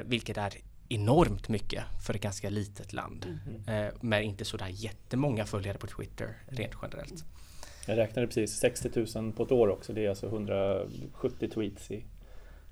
vilket 0.05 0.37
är 0.37 0.53
enormt 0.89 1.49
mycket 1.49 1.83
för 2.05 2.13
ett 2.13 2.21
ganska 2.21 2.49
litet 2.49 2.93
land 2.93 3.25
mm 3.25 3.39
-hmm. 3.65 3.97
med 4.01 4.23
inte 4.23 4.45
sådär 4.45 4.67
jättemånga 4.67 5.45
följare 5.45 5.77
på 5.77 5.87
Twitter 5.87 6.35
rent 6.47 6.73
generellt. 6.81 7.25
Jag 7.87 7.97
räknade 7.97 8.27
precis 8.27 8.59
60 8.59 9.19
000 9.19 9.33
på 9.33 9.43
ett 9.43 9.51
år 9.51 9.67
också. 9.67 9.93
Det 9.93 10.05
är 10.05 10.09
alltså 10.09 10.27
170 10.27 11.49
tweets 11.53 11.91
i, 11.91 12.05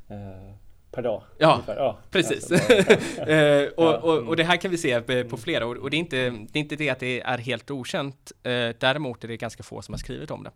eh, 0.08 0.54
per 0.92 1.02
dag. 1.02 1.24
Ja, 1.38 1.64
ja 1.68 1.98
precis. 2.12 2.52
Alltså 2.52 2.74
eh, 3.32 3.68
och, 3.78 3.96
och, 3.96 4.28
och, 4.28 4.36
det 4.36 4.44
här 4.44 4.58
kan 4.58 4.72
vi 4.72 4.78
se 4.78 5.02
på 5.02 5.12
mm. 5.12 5.38
flera 5.38 5.66
och 5.66 5.90
det 5.90 5.98
är 5.98 6.00
inte 6.00 6.30
det, 6.30 6.60
är 6.60 6.62
inte 6.62 6.76
det 6.76 6.90
att 6.90 7.00
det 7.00 7.22
är 7.22 7.38
helt 7.38 7.72
okänt. 7.72 8.32
Eh, 8.44 8.52
däremot 8.80 9.24
är 9.24 9.28
det 9.28 9.38
ganska 9.38 9.64
få 9.64 9.82
som 9.82 9.94
har 9.94 10.00
skrivit 10.00 10.32
om 10.32 10.44
det. 10.44 10.52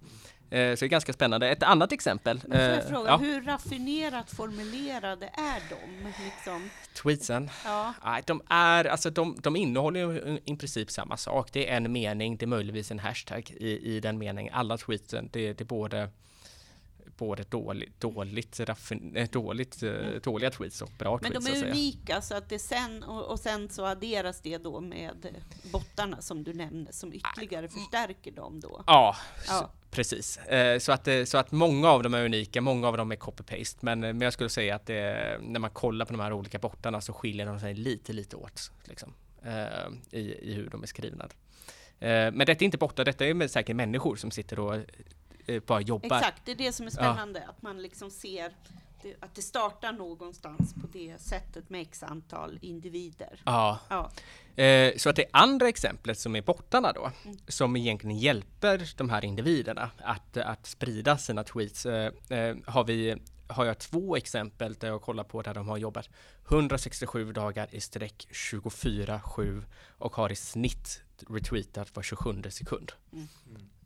Eh, 0.53 0.75
så 0.75 0.79
det 0.79 0.85
är 0.85 0.87
ganska 0.87 1.13
spännande. 1.13 1.49
Ett 1.49 1.63
annat 1.63 1.91
exempel. 1.91 2.41
Men 2.47 2.57
får 2.57 2.67
jag 2.67 2.77
eh, 2.77 2.89
fråga, 2.89 3.09
ja. 3.09 3.17
hur 3.17 3.41
raffinerat 3.41 4.31
formulerade 4.31 5.25
är 5.25 5.61
de? 5.69 6.07
Liksom? 6.23 6.69
Tweetsen? 7.03 7.49
Ja. 7.65 7.93
de 8.25 8.41
är, 8.49 8.85
alltså 8.85 9.09
de, 9.09 9.37
de 9.41 9.55
innehåller 9.55 9.99
ju 9.99 10.39
i 10.45 10.55
princip 10.55 10.91
samma 10.91 11.17
sak. 11.17 11.49
Det 11.51 11.69
är 11.69 11.77
en 11.77 11.91
mening, 11.91 12.37
det 12.37 12.45
är 12.45 12.47
möjligtvis 12.47 12.91
en 12.91 12.99
hashtag 12.99 13.51
i, 13.59 13.95
i 13.95 13.99
den 13.99 14.17
meningen. 14.17 14.53
Alla 14.53 14.77
tweetsen, 14.77 15.29
det, 15.31 15.53
det 15.53 15.63
är 15.63 15.65
både 15.65 16.09
både 17.27 17.43
dåligt, 17.43 17.99
dåligt, 17.99 18.59
raffin, 18.59 19.15
eh, 19.15 19.29
dåligt 19.29 19.83
mm. 19.83 20.19
dåliga 20.23 20.51
tweets 20.51 20.81
och 20.81 20.89
bra 20.99 21.19
Men 21.21 21.31
tweets. 21.31 21.49
Men 21.49 21.61
de 21.61 21.67
är 21.67 21.71
unika 21.71 22.21
så 22.21 22.35
att 22.35 22.49
det 22.49 22.59
sen, 22.59 23.03
och, 23.03 23.31
och, 23.31 23.39
sen 23.39 23.69
så 23.69 23.85
adderas 23.85 24.41
det 24.41 24.57
då 24.57 24.81
med 24.81 25.27
bottarna 25.71 26.21
som 26.21 26.43
du 26.43 26.53
nämnde 26.53 26.93
som 26.93 27.13
ytterligare 27.13 27.69
förstärker 27.69 28.31
dem 28.31 28.59
då. 28.59 28.83
Ja, 28.87 29.15
ja. 29.47 29.71
Precis, 29.91 30.37
eh, 30.37 30.79
så 30.79 30.91
att, 30.91 31.07
så 31.25 31.37
att 31.37 31.51
många 31.51 31.89
av 31.89 32.03
dem 32.03 32.13
är 32.13 32.25
unika, 32.25 32.61
många 32.61 32.87
av 32.87 32.97
dem 32.97 33.11
är 33.11 33.15
copy-paste, 33.15 33.77
men, 33.81 33.99
men 33.99 34.21
jag 34.21 34.33
skulle 34.33 34.49
säga 34.49 34.75
att 34.75 34.85
det, 34.85 35.37
när 35.41 35.59
man 35.59 35.69
kollar 35.69 36.05
på 36.05 36.13
de 36.13 36.19
här 36.19 36.33
olika 36.33 36.59
bottarna 36.59 37.01
så 37.01 37.13
skiljer 37.13 37.45
de 37.45 37.59
sig 37.59 37.73
lite, 37.73 38.13
lite 38.13 38.35
åt 38.35 38.71
liksom, 38.83 39.13
i, 40.11 40.19
i 40.19 40.53
hur 40.53 40.69
de 40.69 40.83
är 40.83 40.87
skrivna. 40.87 41.27
Men 41.99 42.37
detta 42.37 42.51
är 42.51 42.63
inte 42.63 42.77
bottar, 42.77 43.05
detta 43.05 43.25
är 43.25 43.47
säkert 43.47 43.75
människor 43.75 44.15
som 44.15 44.31
sitter 44.31 44.59
och 44.59 44.75
eh, 44.75 44.81
bara 45.65 45.81
jobbar. 45.81 46.17
Exakt, 46.17 46.41
det 46.45 46.51
är 46.51 46.55
det 46.55 46.71
som 46.71 46.85
är 46.85 46.91
spännande, 46.91 47.41
ja. 47.45 47.49
att 47.49 47.61
man 47.61 47.81
liksom 47.81 48.11
ser 48.11 48.53
det, 49.03 49.15
att 49.19 49.35
det 49.35 49.41
startar 49.41 49.91
någonstans 49.91 50.73
på 50.73 50.87
det 50.93 51.21
sättet 51.21 51.69
med 51.69 51.81
x 51.81 52.03
antal 52.03 52.59
individer. 52.61 53.41
Ja. 53.45 53.79
ja. 53.89 54.11
Eh, 54.63 54.93
så 54.97 55.09
att 55.09 55.15
det 55.15 55.25
andra 55.31 55.69
exemplet 55.69 56.19
som 56.19 56.35
är 56.35 56.41
bottarna 56.41 56.91
då, 56.91 57.11
mm. 57.25 57.37
som 57.47 57.75
egentligen 57.75 58.17
hjälper 58.17 58.93
de 58.97 59.09
här 59.09 59.25
individerna 59.25 59.89
att, 59.97 60.37
att 60.37 60.67
sprida 60.67 61.17
sina 61.17 61.43
tweets, 61.43 61.85
eh, 61.85 62.11
eh 62.29 62.55
har 62.65 62.83
vi 62.83 63.15
har 63.47 63.65
jag 63.65 63.79
två 63.79 64.15
exempel 64.15 64.73
där 64.73 64.87
jag 64.87 65.01
kollar 65.01 65.23
på 65.23 65.41
där 65.41 65.53
de 65.53 65.67
har 65.67 65.77
jobbat 65.77 66.09
167 66.49 67.31
dagar 67.31 67.67
i 67.71 67.81
sträck 67.81 68.27
24-7 68.31 69.63
och 69.97 70.15
har 70.15 70.31
i 70.31 70.35
snitt 70.35 71.01
retweetat 71.29 71.95
var 71.95 72.03
27 72.03 72.41
sekund. 72.49 72.91
Mm. 73.13 73.27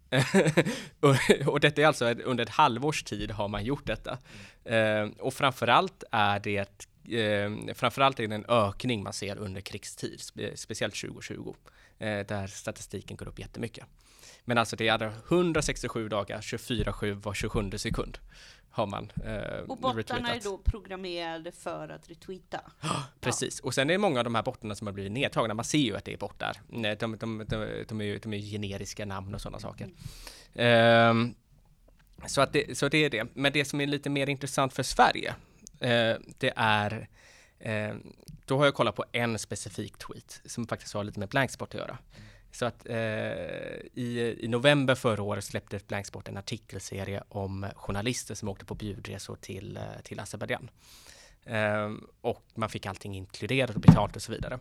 Mm. 1.01 1.47
och, 1.47 1.59
detta 1.59 1.81
är 1.81 1.85
alltså 1.85 2.05
under 2.05 2.43
ett 2.43 2.49
halvårs 2.49 3.03
tid 3.03 3.31
har 3.31 3.47
man 3.47 3.65
gjort 3.65 3.85
detta. 3.85 4.17
Mm. 4.65 5.05
Uh, 5.05 5.11
och 5.19 5.33
framförallt 5.33 6.03
är 6.11 6.39
det 6.39 6.87
eh, 7.07 7.73
framförallt 7.73 8.19
är 8.19 8.27
det 8.27 8.35
en 8.35 8.45
ökning 8.47 9.03
man 9.03 9.13
ser 9.13 9.37
under 9.37 9.61
krigstid, 9.61 10.21
speciellt 10.55 10.95
2020, 10.95 11.55
eh, 11.99 12.25
där 12.25 12.47
statistiken 12.47 13.17
går 13.17 13.27
upp 13.27 13.39
jättemycket. 13.39 13.85
Men 14.45 14.57
alltså 14.57 14.75
det 14.75 14.87
är 14.87 15.13
167 15.27 16.09
dagar, 16.09 16.41
24-7 16.41 17.13
var 17.13 17.33
27 17.33 17.71
sekund 17.77 18.17
har 18.77 18.87
man 18.87 19.11
eh, 19.25 19.59
Och 19.67 19.77
bottarna 19.77 20.35
är 20.35 20.39
då 20.43 20.57
programmerade 20.57 21.51
för 21.51 21.89
att 21.89 22.09
retweeta? 22.09 22.61
Precis, 23.19 23.59
och 23.59 23.73
sen 23.73 23.89
är 23.89 23.93
det 23.93 23.97
många 23.97 24.19
av 24.19 24.23
de 24.23 24.35
här 24.35 24.43
bottarna 24.43 24.75
som 24.75 24.87
har 24.87 24.93
blivit 24.93 25.11
nedtagna. 25.11 25.53
Man 25.53 25.65
ser 25.65 25.77
ju 25.77 25.97
att 25.97 26.05
det 26.05 26.13
är 26.13 26.17
bottar. 26.17 26.57
De, 26.67 26.95
de, 26.95 27.17
de, 27.17 27.45
de, 27.87 28.01
är, 28.01 28.05
ju, 28.05 28.19
de 28.19 28.33
är 28.33 28.37
generiska 28.37 29.05
namn 29.05 29.35
och 29.35 29.41
sådana 29.41 29.59
saker. 29.59 29.89
Mm. 30.53 31.09
Um, 31.09 31.35
så, 32.27 32.41
att 32.41 32.53
det, 32.53 32.77
så 32.77 32.89
det 32.89 32.97
är 32.97 33.09
det. 33.09 33.27
Men 33.33 33.53
det 33.53 33.65
som 33.65 33.81
är 33.81 33.87
lite 33.87 34.09
mer 34.09 34.29
intressant 34.29 34.73
för 34.73 34.83
Sverige, 34.83 35.35
Eh, 35.79 36.15
det 36.37 36.53
är 36.55 37.07
eh, 37.59 37.95
då 38.45 38.57
har 38.57 38.65
jag 38.65 38.73
kollat 38.73 38.95
på 38.95 39.05
en 39.11 39.39
specifik 39.39 39.97
tweet 39.97 40.41
som 40.45 40.67
faktiskt 40.67 40.93
har 40.93 41.03
lite 41.03 41.19
med 41.19 41.29
Blanksport 41.29 41.73
att 41.73 41.79
göra. 41.79 41.97
Så 42.51 42.65
att 42.65 42.85
eh, 42.85 42.97
i, 43.93 44.37
i 44.39 44.47
november 44.47 44.95
förra 44.95 45.23
året 45.23 45.43
släppte 45.43 45.79
Blanksport 45.87 46.27
en 46.27 46.37
artikelserie 46.37 47.23
om 47.29 47.67
journalister 47.75 48.35
som 48.35 48.49
åkte 48.49 48.65
på 48.65 48.75
bjudresor 48.75 49.35
till, 49.35 49.77
eh, 49.77 50.01
till 50.03 50.19
Azerbajdzjan. 50.19 50.69
Eh, 51.43 51.91
och 52.21 52.43
man 52.55 52.69
fick 52.69 52.85
allting 52.85 53.15
inkluderat 53.15 53.75
och 53.75 53.81
betalt 53.81 54.15
och 54.15 54.21
så 54.21 54.31
vidare. 54.31 54.59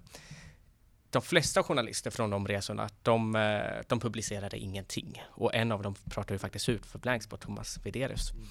De 1.10 1.22
flesta 1.22 1.62
journalister 1.62 2.10
från 2.10 2.30
de 2.30 2.48
resorna, 2.48 2.88
de, 3.02 3.36
eh, 3.36 3.82
de 3.88 4.00
publicerade 4.00 4.58
ingenting. 4.58 5.22
Och 5.26 5.54
en 5.54 5.72
av 5.72 5.82
dem 5.82 5.94
pratade 6.10 6.34
ju 6.34 6.38
faktiskt 6.38 6.68
ut 6.68 6.86
för 6.86 6.98
Blanksport, 6.98 7.40
Thomas 7.40 7.78
Vederius. 7.84 8.32
Mm. 8.32 8.46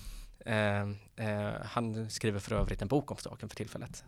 Eh, 0.46 0.88
han 1.64 2.10
skriver 2.10 2.40
för 2.40 2.56
övrigt 2.56 2.82
en 2.82 2.88
bok 2.88 3.12
om 3.12 3.18
saken 3.18 3.50
för 3.50 3.56
tillfället. 3.56 4.04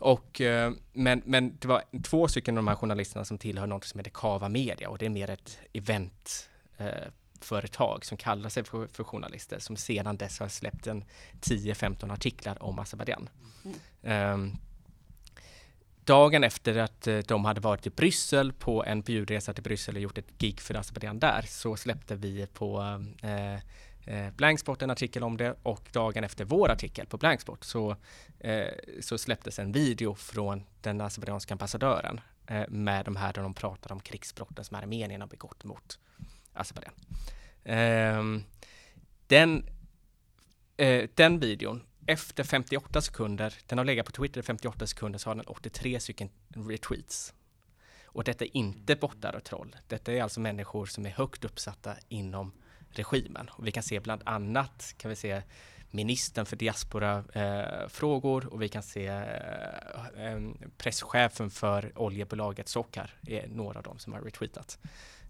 Och, 0.00 0.40
eh, 0.40 0.72
men, 0.92 1.22
men 1.24 1.56
det 1.58 1.68
var 1.68 1.82
två 2.02 2.28
stycken 2.28 2.58
av 2.58 2.64
de 2.64 2.68
här 2.68 2.76
journalisterna 2.76 3.24
som 3.24 3.38
tillhör 3.38 3.66
något 3.66 3.84
som 3.84 4.00
heter 4.00 4.10
Kava 4.10 4.48
Media 4.48 4.88
och 4.88 4.98
det 4.98 5.06
är 5.06 5.10
mer 5.10 5.30
ett 5.30 5.58
eventföretag 5.72 7.96
eh, 7.96 8.00
som 8.02 8.16
kallar 8.16 8.48
sig 8.48 8.64
för, 8.64 8.86
för, 8.86 9.04
journalister 9.04 9.58
som 9.58 9.76
sedan 9.76 10.16
dess 10.16 10.40
har 10.40 10.48
släppt 10.48 10.86
en 10.86 11.04
10-15 11.40 12.12
artiklar 12.12 12.62
om 12.62 12.78
Azerbajdzjan. 12.78 13.28
Mm. 14.02 14.32
Um, 14.32 14.56
dagen 16.04 16.44
efter 16.44 16.76
att 16.76 17.06
eh, 17.06 17.18
de 17.18 17.44
hade 17.44 17.60
varit 17.60 17.86
i 17.86 17.90
Bryssel 17.90 18.52
på 18.52 18.84
en 18.84 19.02
bjudresa 19.02 19.54
till 19.54 19.64
Bryssel 19.64 19.96
och 19.96 20.02
gjort 20.02 20.18
ett 20.18 20.38
gig 20.38 20.60
för 20.60 20.74
Azerbajdzjan 20.74 21.18
där 21.18 21.44
så 21.48 21.76
släppte 21.76 22.16
vi 22.16 22.46
på 22.46 23.00
eh, 24.04 24.30
Blanksport 24.30 24.82
en 24.82 24.90
artikel 24.90 25.22
om 25.22 25.36
det 25.36 25.54
och 25.62 25.88
dagen 25.92 26.24
efter 26.24 26.44
vår 26.44 26.70
artikel 26.70 27.06
på 27.06 27.18
Blanksport 27.18 27.64
så, 27.64 27.96
eh, 28.38 28.64
så 29.00 29.18
släpptes 29.18 29.58
en 29.58 29.72
video 29.72 30.14
från 30.14 30.64
den 30.80 31.00
azerbajdzjanska 31.00 31.54
ambassadören 31.54 32.20
eh, 32.46 32.68
med 32.68 33.04
de 33.04 33.16
här 33.16 33.32
där 33.32 33.42
de 33.42 33.54
pratar 33.54 33.92
om 33.92 34.00
krigsbrotten 34.00 34.64
som 34.64 34.76
Armenien 34.76 35.20
har 35.20 35.28
begått 35.28 35.64
mot 35.64 35.98
Azerbajdzjan. 36.52 36.94
Ehm, 37.64 38.44
den, 39.26 39.64
eh, 40.76 41.08
den 41.14 41.40
videon 41.40 41.82
efter 42.06 42.44
58 42.44 43.00
sekunder, 43.00 43.54
den 43.66 43.78
har 43.78 43.84
legat 43.84 44.06
på 44.06 44.12
Twitter 44.12 44.40
i 44.40 44.42
58 44.42 44.86
sekunder, 44.86 45.18
så 45.18 45.30
har 45.30 45.34
den 45.34 45.44
83 45.46 46.00
stycken 46.00 46.30
retweets. 46.48 47.34
Och 48.04 48.24
detta 48.24 48.44
är 48.44 48.56
inte 48.56 48.96
bottar 48.96 49.36
och 49.36 49.44
troll. 49.44 49.76
Detta 49.88 50.12
är 50.12 50.22
alltså 50.22 50.40
människor 50.40 50.86
som 50.86 51.06
är 51.06 51.10
högt 51.10 51.44
uppsatta 51.44 51.96
inom 52.08 52.52
regimen. 52.92 53.48
Och 53.52 53.66
vi 53.66 53.72
kan 53.72 53.82
se 53.82 54.00
bland 54.00 54.22
annat 54.24 54.94
kan 54.98 55.08
vi 55.08 55.16
se 55.16 55.42
ministern 55.90 56.46
för 56.46 56.56
diasporafrågor 56.56 58.44
eh, 58.44 58.48
och 58.48 58.62
vi 58.62 58.68
kan 58.68 58.82
se 58.82 59.06
eh, 59.06 60.40
presschefen 60.78 61.50
för 61.50 61.92
oljebolaget 61.98 62.68
Sockar 62.68 63.14
är 63.26 63.48
några 63.48 63.78
av 63.78 63.82
dem 63.82 63.98
som 63.98 64.12
har 64.12 64.20
retweetat. 64.20 64.78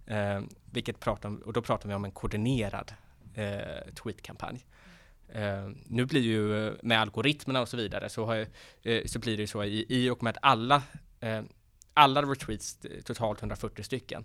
Eh, 0.07 0.41
vilket 0.65 1.01
pratar, 1.01 1.47
och 1.47 1.53
då 1.53 1.63
pratar 1.63 1.89
vi 1.89 1.95
om 1.95 2.05
en 2.05 2.11
koordinerad 2.11 2.93
eh, 3.35 3.95
tweetkampanj. 3.95 4.67
Uh, 5.37 5.71
nu 5.87 6.07
blir 6.07 6.21
ju 6.21 6.67
eh, 6.67 6.73
med 6.83 7.01
algoritmerna 7.01 7.61
och 7.61 7.69
så 7.69 7.77
vidare 7.77 8.09
så, 8.09 8.25
har, 8.25 8.47
uh, 8.87 9.05
så 9.07 9.19
blir 9.19 9.37
det 9.37 9.47
så 9.47 9.65
i, 9.65 9.87
i 9.89 10.11
och 10.11 10.23
med 10.23 10.39
alla, 10.43 10.83
uh, 11.25 11.41
alla 11.95 12.23
retweets, 12.23 12.79
totalt 13.05 13.39
140 13.39 13.83
stycken, 13.83 14.25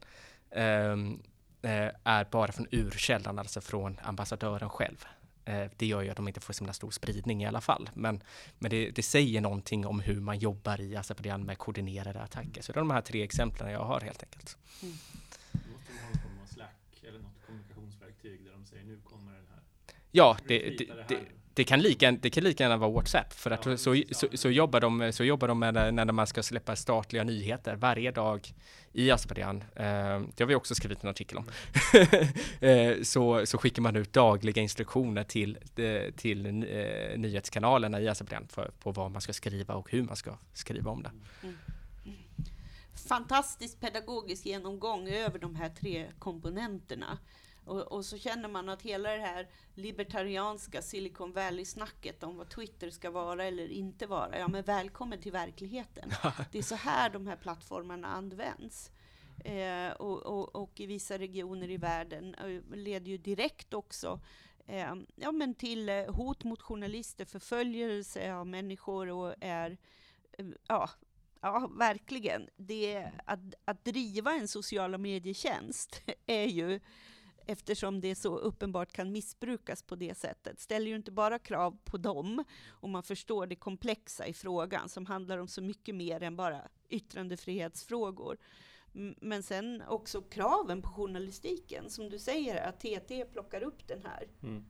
är 2.04 2.25
bara 2.32 2.51
från 2.51 2.67
urkällan, 2.71 3.39
alltså 3.39 3.62
från 3.62 3.99
ambassadören 4.04 4.69
själv. 4.69 5.06
Eh, 5.45 5.65
det 5.78 5.86
gör 5.86 6.01
ju 6.01 6.10
att 6.10 6.17
de 6.17 6.28
inte 6.28 6.39
får 6.39 6.54
så 6.54 6.73
stor 6.73 6.91
spridning 6.91 7.43
i 7.43 7.45
alla 7.45 7.62
fall. 7.62 7.89
Men, 7.93 8.23
men 8.60 8.71
det, 8.71 8.89
det 8.89 9.04
säger 9.04 9.41
någonting 9.41 9.86
om 9.86 9.99
hur 9.99 10.19
man 10.19 10.39
jobbar 10.39 10.82
i 10.82 10.95
Azerbajdzjan 10.95 11.43
med 11.43 11.58
koordinerade 11.58 12.21
attacker. 12.21 12.62
Så 12.62 12.71
det 12.71 12.78
är 12.78 12.82
de 12.82 12.91
här 12.91 13.01
tre 13.01 13.23
exemplen 13.23 13.71
jag 13.71 13.84
har 13.84 14.01
helt 14.01 14.23
enkelt. 14.23 14.58
Mm. 14.84 14.93
Slack 16.54 17.04
eller 17.08 17.19
något 17.19 17.45
kommunikationsverktyg 17.45 18.43
där 18.43 18.51
de 18.51 18.65
säger 18.65 18.84
nu 18.84 18.99
kommer 19.04 19.32
den 19.32 19.45
här 19.49 19.60
Ja, 20.12 20.38
det, 20.47 20.60
det, 20.60 20.86
det, 21.08 21.19
det, 21.54 21.63
kan 21.63 21.82
lika, 21.82 22.12
det 22.12 22.30
kan 22.30 22.43
lika 22.43 22.63
gärna 22.63 22.78
vara 22.78 22.91
WhatsApp 22.91 23.34
för 23.34 23.51
att 23.51 23.65
ja, 23.65 23.78
så, 23.78 24.04
så, 24.12 24.28
så, 24.34 24.49
jobbar 24.49 24.82
de, 24.82 25.13
så 25.13 25.23
jobbar 25.23 25.47
de 25.47 25.60
med 25.60 25.93
när 25.93 26.12
man 26.12 26.28
ska 26.28 26.43
släppa 26.43 26.75
statliga 26.75 27.23
nyheter 27.23 27.75
varje 27.75 28.12
dag 28.12 28.54
i 28.95 29.12
Azerbajdzjan. 29.12 29.63
Eh, 29.75 30.21
det 30.36 30.39
har 30.39 30.45
vi 30.45 30.55
också 30.55 30.75
skrivit 30.75 31.03
en 31.03 31.10
artikel 31.10 31.38
om. 31.38 31.45
eh, 32.67 33.01
så, 33.03 33.45
så 33.45 33.58
skickar 33.58 33.81
man 33.81 33.95
ut 33.95 34.13
dagliga 34.13 34.62
instruktioner 34.62 35.23
till, 35.23 35.58
eh, 35.75 36.13
till 36.15 36.45
eh, 36.45 37.17
nyhetskanalerna 37.17 38.01
i 38.01 38.08
Azerbajdzjan 38.08 38.71
på 38.79 38.91
vad 38.91 39.12
man 39.12 39.21
ska 39.21 39.34
skriva 39.34 39.73
och 39.73 39.91
hur 39.91 40.03
man 40.03 40.15
ska 40.15 40.38
skriva 40.53 40.91
om 40.91 41.03
det. 41.03 41.12
Mm. 41.43 41.55
mm. 42.05 42.17
Fantastisk 43.08 43.79
pedagogisk 43.79 44.45
genomgång 44.45 45.08
över 45.08 45.39
de 45.39 45.55
här 45.55 45.69
tre 45.69 46.12
komponenterna. 46.19 47.17
Och, 47.65 47.82
och, 47.82 48.06
så 48.06 48.17
känner 48.17 48.49
man 48.49 48.69
att 48.69 48.82
hela 48.82 49.12
det 49.12 49.21
här 49.21 49.47
libertarianska 49.75 50.82
Silicon 50.82 51.32
Valley-snacket 51.32 52.23
om 52.23 52.38
vad 52.38 52.49
Twitter 52.49 52.89
ska 52.89 53.12
vara 53.12 53.45
eller 53.45 53.71
inte 53.71 54.08
vara, 54.08 54.39
ja 54.39 54.47
men 54.47 54.63
välkommen 54.63 55.19
till 55.19 55.32
verkligheten. 55.32 56.10
Det 56.51 56.58
är 56.58 56.63
så 56.63 56.75
här 56.75 57.10
de 57.10 57.28
här 57.28 57.36
plattformarna 57.36 58.08
används. 58.08 58.91
Eh, 59.45 59.91
och, 59.91 60.23
och, 60.23 60.56
och, 60.56 60.80
i 60.80 60.86
vissa 60.86 61.17
regioner 61.17 61.69
i 61.69 61.78
världen 61.78 62.36
eh, 62.36 62.75
leder 62.75 63.12
ju 63.12 63.17
direkt 63.17 63.73
också 63.73 64.19
eh, 64.67 64.93
ja, 65.15 65.32
men 65.32 65.54
till 65.54 65.89
eh, 65.89 66.13
hot 66.13 66.43
mot 66.43 66.62
journalister, 66.62 67.25
förföljelse 67.25 68.34
av 68.34 68.47
människor 68.47 69.10
och 69.10 69.36
är 69.41 69.78
eh, 70.38 70.45
ja, 70.67 70.89
Ja, 71.41 71.69
verkligen. 71.78 72.49
Det, 72.58 73.12
att, 73.25 73.39
att 73.65 73.86
driva 73.86 74.34
en 74.34 74.47
sociala 74.47 74.97
medietjänst 74.97 76.01
är 76.25 76.45
ju 76.45 76.80
eftersom 77.45 78.01
det 78.01 78.15
så 78.15 78.38
uppenbart 78.38 78.91
kan 78.91 79.12
missbrukas 79.12 79.84
på 79.84 79.95
det 79.95 80.17
sättet. 80.17 80.60
Ställer 80.60 80.88
ju 80.88 80.95
inte 80.95 81.12
bara 81.12 81.39
krav 81.39 81.77
på 81.84 81.97
dem, 81.97 82.43
och 82.67 82.89
man 82.89 83.03
förstår 83.03 83.47
det 83.47 83.55
komplexa 83.55 84.27
i 84.27 84.34
frågan, 84.34 84.89
som 84.89 85.05
handlar 85.05 85.38
om 85.38 85.47
så 85.47 85.62
mycket 85.62 85.95
mer 85.95 86.23
än 86.23 86.36
bara 86.36 86.62
yttrandefrihetsfrågor. 86.89 88.38
Men 89.21 89.43
sen 89.43 89.84
också 89.88 90.21
kraven 90.21 90.81
på 90.81 90.89
journalistiken, 90.89 91.89
som 91.89 92.10
du 92.10 92.19
säger, 92.19 92.67
att 92.67 92.79
TT 92.79 93.25
plockar 93.25 93.63
upp 93.63 93.88
den 93.88 94.03
här. 94.03 94.27
Mm. 94.43 94.65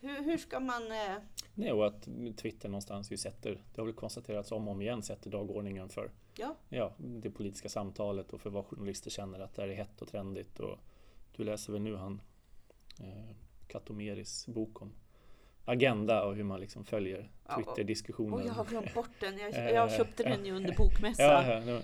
Hur, 0.00 0.22
hur, 0.22 0.38
ska 0.38 0.60
man... 0.60 0.92
Eh... 0.92 1.16
Nej, 1.54 1.72
och 1.72 1.86
att 1.86 2.08
Twitter 2.36 2.68
någonstans 2.68 3.12
ju 3.12 3.16
sätter, 3.16 3.62
det 3.74 3.80
har 3.80 3.86
väl 3.86 3.94
konstaterats 3.94 4.52
om 4.52 4.68
och 4.68 4.74
om 4.74 4.82
igen, 4.82 5.02
sätter 5.02 5.30
dagordningen 5.30 5.88
för 5.88 6.10
ja. 6.36 6.56
Ja, 6.68 6.94
det 6.98 7.30
politiska 7.30 7.68
samtalet 7.68 8.32
och 8.32 8.40
för 8.40 8.50
vad 8.50 8.66
journalister 8.66 9.10
känner 9.10 9.40
att 9.40 9.54
det 9.54 9.62
är 9.62 9.68
hett 9.68 10.02
och 10.02 10.08
trendigt. 10.08 10.60
Och 10.60 10.78
du 11.36 11.44
läser 11.44 11.72
väl 11.72 11.82
nu 11.82 11.96
han 11.96 12.20
eh, 13.00 13.36
Katomeris 13.66 14.46
bok 14.46 14.82
om 14.82 14.92
agenda 15.64 16.24
och 16.24 16.34
hur 16.34 16.44
man 16.44 16.60
liksom 16.60 16.84
följer 16.84 17.30
Twitter-diskussionen. 17.56 18.34
Oh, 18.34 18.46
jag 18.46 18.54
har 18.54 18.64
glömt 18.64 18.94
bort 18.94 19.10
den. 19.20 19.38
Jag, 19.38 19.74
jag 19.74 19.92
köpte 19.92 20.22
den 20.22 20.46
ju 20.46 20.52
under 20.52 20.74
bokmässan. 20.76 21.26
Ja, 21.26 21.62
ja, 21.66 21.80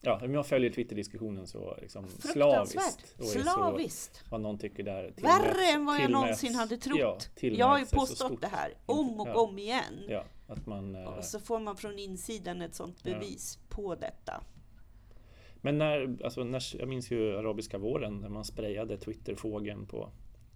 ja, 0.00 0.26
jag 0.26 0.46
följer 0.46 0.70
Twitter-diskussionen 0.70 1.46
så 1.46 1.76
liksom 1.80 2.08
slaviskt. 2.08 3.14
Och 3.18 3.26
slaviskt. 3.26 4.16
Så, 4.16 4.24
vad 4.30 4.40
någon 4.40 4.58
tycker 4.58 4.82
där. 4.82 5.14
Värre 5.16 5.72
än 5.74 5.84
vad 5.84 6.00
jag 6.00 6.10
någonsin 6.10 6.54
hade 6.54 6.76
trott. 6.76 7.30
Ja, 7.40 7.48
jag 7.48 7.66
har 7.66 7.78
ju 7.78 7.86
påstått 7.86 8.40
det 8.40 8.46
här 8.46 8.74
om 8.86 9.20
och 9.20 9.28
ja, 9.28 9.34
om 9.34 9.58
igen. 9.58 10.04
Ja, 10.08 10.24
att 10.48 10.66
man, 10.66 10.94
och 10.94 11.16
eh, 11.16 11.20
så 11.20 11.40
får 11.40 11.60
man 11.60 11.76
från 11.76 11.98
insidan 11.98 12.62
ett 12.62 12.74
sånt 12.74 13.02
bevis 13.02 13.58
på 13.68 13.94
detta. 13.94 14.44
Men 15.64 15.78
när, 15.78 16.18
alltså 16.24 16.44
när, 16.44 16.76
jag 16.78 16.88
minns 16.88 17.10
ju 17.10 17.36
arabiska 17.36 17.78
våren 17.78 18.20
när 18.20 18.28
man 18.28 18.44
sprayade 18.44 18.96
Twitterfågeln 18.96 19.86
på 19.86 20.10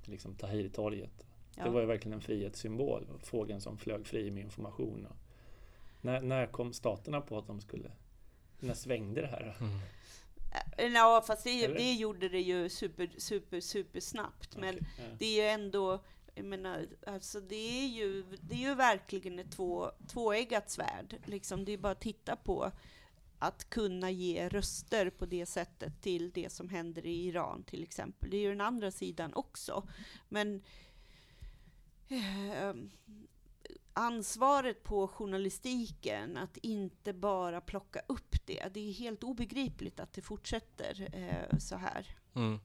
liksom, 0.04 0.34
Tahrirtorget. 0.34 1.26
Ja. 1.56 1.64
Det 1.64 1.70
var 1.70 1.80
ju 1.80 1.86
verkligen 1.86 2.12
en 2.12 2.20
frihetssymbol. 2.20 3.06
Fågeln 3.22 3.60
som 3.60 3.78
flög 3.78 4.06
fri 4.06 4.30
med 4.30 4.42
information. 4.42 5.06
Och 5.06 5.16
när, 6.00 6.20
när 6.20 6.46
kom 6.46 6.72
staterna 6.72 7.20
på 7.20 7.38
att 7.38 7.46
de 7.46 7.60
skulle... 7.60 7.90
När 8.60 8.74
svängde 8.74 9.20
det 9.20 9.26
här? 9.26 9.56
Mm. 9.60 9.78
Eh, 10.78 10.94
ja, 10.94 11.24
fast 11.26 11.44
det, 11.44 11.66
det, 11.66 11.92
gjorde 11.92 12.28
det 12.28 12.40
ju 12.40 12.68
super, 12.68 13.08
super, 13.16 13.60
super 13.60 14.00
snabbt. 14.00 14.56
Men 14.56 14.74
okay, 14.74 14.86
ja. 14.98 15.04
det 15.18 15.26
är 15.26 15.42
ju 15.42 15.48
ändå 15.48 16.00
Jag 16.34 16.44
menar, 16.44 16.86
alltså 17.06 17.40
det 17.40 17.84
är 17.84 17.86
ju, 17.86 18.24
det 18.40 18.54
är 18.54 18.68
ju 18.68 18.74
verkligen 18.74 19.38
ett 19.38 19.52
två, 19.52 19.90
tvåeggat 20.08 20.70
svärd. 20.70 21.16
Liksom, 21.24 21.64
det 21.64 21.72
är 21.72 21.78
bara 21.78 21.92
att 21.92 22.00
titta 22.00 22.36
på 22.36 22.72
att 23.38 23.70
kunna 23.70 24.10
ge 24.10 24.48
röster 24.48 25.10
på 25.10 25.26
det 25.26 25.46
sättet 25.46 26.02
till 26.02 26.30
det 26.30 26.52
som 26.52 26.68
händer 26.68 27.06
i 27.06 27.26
Iran 27.26 27.62
till 27.62 27.82
exempel. 27.82 28.30
Det 28.30 28.36
är 28.36 28.40
ju 28.40 28.48
den 28.48 28.60
andra 28.60 28.90
sidan 28.90 29.34
också. 29.34 29.88
Men 30.28 30.62
eh, 32.08 32.74
ansvaret 33.92 34.82
på 34.82 35.08
journalistiken 35.08 36.36
att 36.36 36.56
inte 36.56 37.12
bara 37.12 37.60
plocka 37.60 38.00
upp 38.06 38.46
det. 38.46 38.68
Det 38.74 38.88
är 38.88 38.92
helt 38.92 39.24
obegripligt 39.24 40.00
att 40.00 40.12
det 40.12 40.22
fortsätter 40.22 41.08
eh, 41.12 41.58
så 41.58 41.76
här. 41.76 42.06
Mm. 42.34 42.58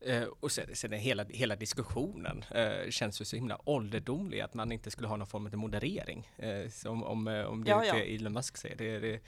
Eh, 0.00 0.22
och 0.40 0.52
sen, 0.52 0.66
sen 0.72 0.92
hela, 0.92 1.24
hela 1.24 1.56
diskussionen 1.56 2.44
eh, 2.50 2.90
känns 2.90 3.20
ju 3.20 3.24
så 3.24 3.36
himla 3.36 3.58
ålderdomlig 3.64 4.40
att 4.40 4.54
man 4.54 4.72
inte 4.72 4.90
skulle 4.90 5.08
ha 5.08 5.16
någon 5.16 5.26
form 5.26 5.46
av 5.46 5.56
moderering. 5.56 6.30
Eh, 6.36 6.90
om, 6.90 7.02
om, 7.02 7.28
eh, 7.28 7.44
om 7.44 7.64
det 7.64 7.70
ja, 7.70 7.84
är 7.84 7.94
det 7.94 8.14
Elon 8.14 8.32
Musk 8.32 8.56
säger. 8.56 8.76
Det, 8.76 8.98
det, 8.98 9.20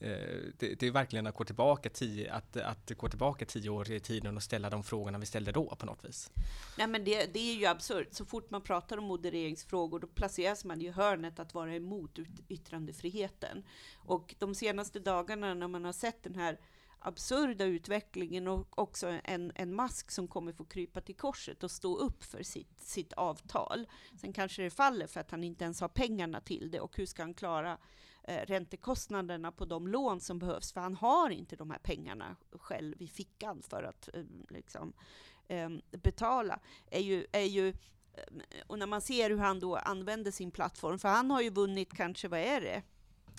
Eh, 0.00 0.10
det, 0.58 0.74
det, 0.80 0.86
är 0.86 0.90
verkligen 0.90 1.26
att 1.26 1.34
gå, 1.34 1.44
tillbaka 1.44 1.90
tio, 1.90 2.32
att, 2.32 2.56
att 2.56 2.90
gå 2.96 3.08
tillbaka 3.08 3.44
tio 3.44 3.70
år 3.70 3.90
i 3.90 4.00
tiden 4.00 4.36
och 4.36 4.42
ställa 4.42 4.70
de 4.70 4.84
frågorna 4.84 5.18
vi 5.18 5.26
ställde 5.26 5.52
då 5.52 5.76
på 5.78 5.86
något 5.86 6.04
vis. 6.04 6.30
Nej, 6.78 6.86
men 6.86 7.04
det, 7.04 7.34
det 7.34 7.38
är 7.38 7.54
ju 7.54 7.66
absurt. 7.66 8.08
Så 8.10 8.24
fort 8.24 8.50
man 8.50 8.62
pratar 8.62 8.98
om 8.98 9.04
modereringsfrågor, 9.04 10.00
då 10.00 10.06
placeras 10.06 10.64
man 10.64 10.82
i 10.82 10.88
hörnet 10.88 11.38
att 11.38 11.54
vara 11.54 11.74
emot 11.74 12.18
yttrandefriheten. 12.48 13.64
Och 13.96 14.34
de 14.38 14.54
senaste 14.54 14.98
dagarna 14.98 15.54
när 15.54 15.68
man 15.68 15.84
har 15.84 15.92
sett 15.92 16.22
den 16.22 16.34
här 16.34 16.58
absurda 17.00 17.64
utvecklingen 17.64 18.48
och 18.48 18.78
också 18.78 19.18
en, 19.24 19.52
en 19.54 19.74
mask 19.74 20.10
som 20.10 20.28
kommer 20.28 20.52
få 20.52 20.64
krypa 20.64 21.00
till 21.00 21.16
korset 21.16 21.64
och 21.64 21.70
stå 21.70 21.96
upp 21.96 22.24
för 22.24 22.42
sitt, 22.42 22.80
sitt 22.80 23.12
avtal. 23.12 23.86
Sen 24.20 24.32
kanske 24.32 24.62
det 24.62 24.70
faller 24.70 25.06
för 25.06 25.20
att 25.20 25.30
han 25.30 25.44
inte 25.44 25.64
ens 25.64 25.80
har 25.80 25.88
pengarna 25.88 26.40
till 26.40 26.70
det 26.70 26.80
och 26.80 26.96
hur 26.96 27.06
ska 27.06 27.22
han 27.22 27.34
klara 27.34 27.78
eh, 28.28 28.46
räntekostnaderna 28.46 29.52
på 29.52 29.64
de 29.64 29.88
lån 29.88 30.20
som 30.20 30.38
behövs, 30.38 30.72
för 30.72 30.80
han 30.80 30.94
har 30.94 31.30
inte 31.30 31.56
de 31.56 31.70
här 31.70 31.78
pengarna 31.78 32.36
själv 32.52 33.02
i 33.02 33.08
fickan 33.08 33.62
för 33.62 33.82
att 33.82 34.08
eh, 34.14 34.22
liksom, 34.48 34.92
eh, 35.48 35.68
betala, 35.90 36.60
är 36.90 37.00
ju, 37.00 37.26
är 37.32 37.44
ju 37.44 37.68
eh, 37.68 37.74
och 38.66 38.78
när 38.78 38.86
man 38.86 39.00
ser 39.00 39.30
hur 39.30 39.38
han 39.38 39.60
då 39.60 39.76
använder 39.76 40.30
sin 40.30 40.50
plattform, 40.50 40.98
för 40.98 41.08
han 41.08 41.30
har 41.30 41.40
ju 41.40 41.50
vunnit 41.50 41.94
kanske, 41.94 42.28
vad 42.28 42.40
är 42.40 42.60
det? 42.60 42.82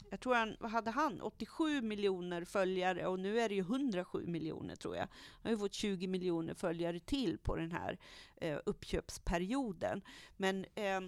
Jag 0.09 0.19
tror 0.19 0.35
han, 0.35 0.55
vad 0.59 0.71
hade 0.71 0.91
han? 0.91 1.21
87 1.21 1.81
miljoner 1.81 2.45
följare 2.45 3.07
och 3.07 3.19
nu 3.19 3.39
är 3.39 3.49
det 3.49 3.55
ju 3.55 3.61
107 3.61 4.27
miljoner 4.27 4.75
tror 4.75 4.95
jag. 4.95 5.07
Han 5.31 5.43
har 5.43 5.51
ju 5.51 5.57
fått 5.57 5.73
20 5.73 6.07
miljoner 6.07 6.53
följare 6.53 6.99
till 6.99 7.37
på 7.37 7.55
den 7.55 7.71
här 7.71 7.99
eh, 8.35 8.57
uppköpsperioden. 8.65 10.01
Men 10.37 10.65
eh, 10.75 11.01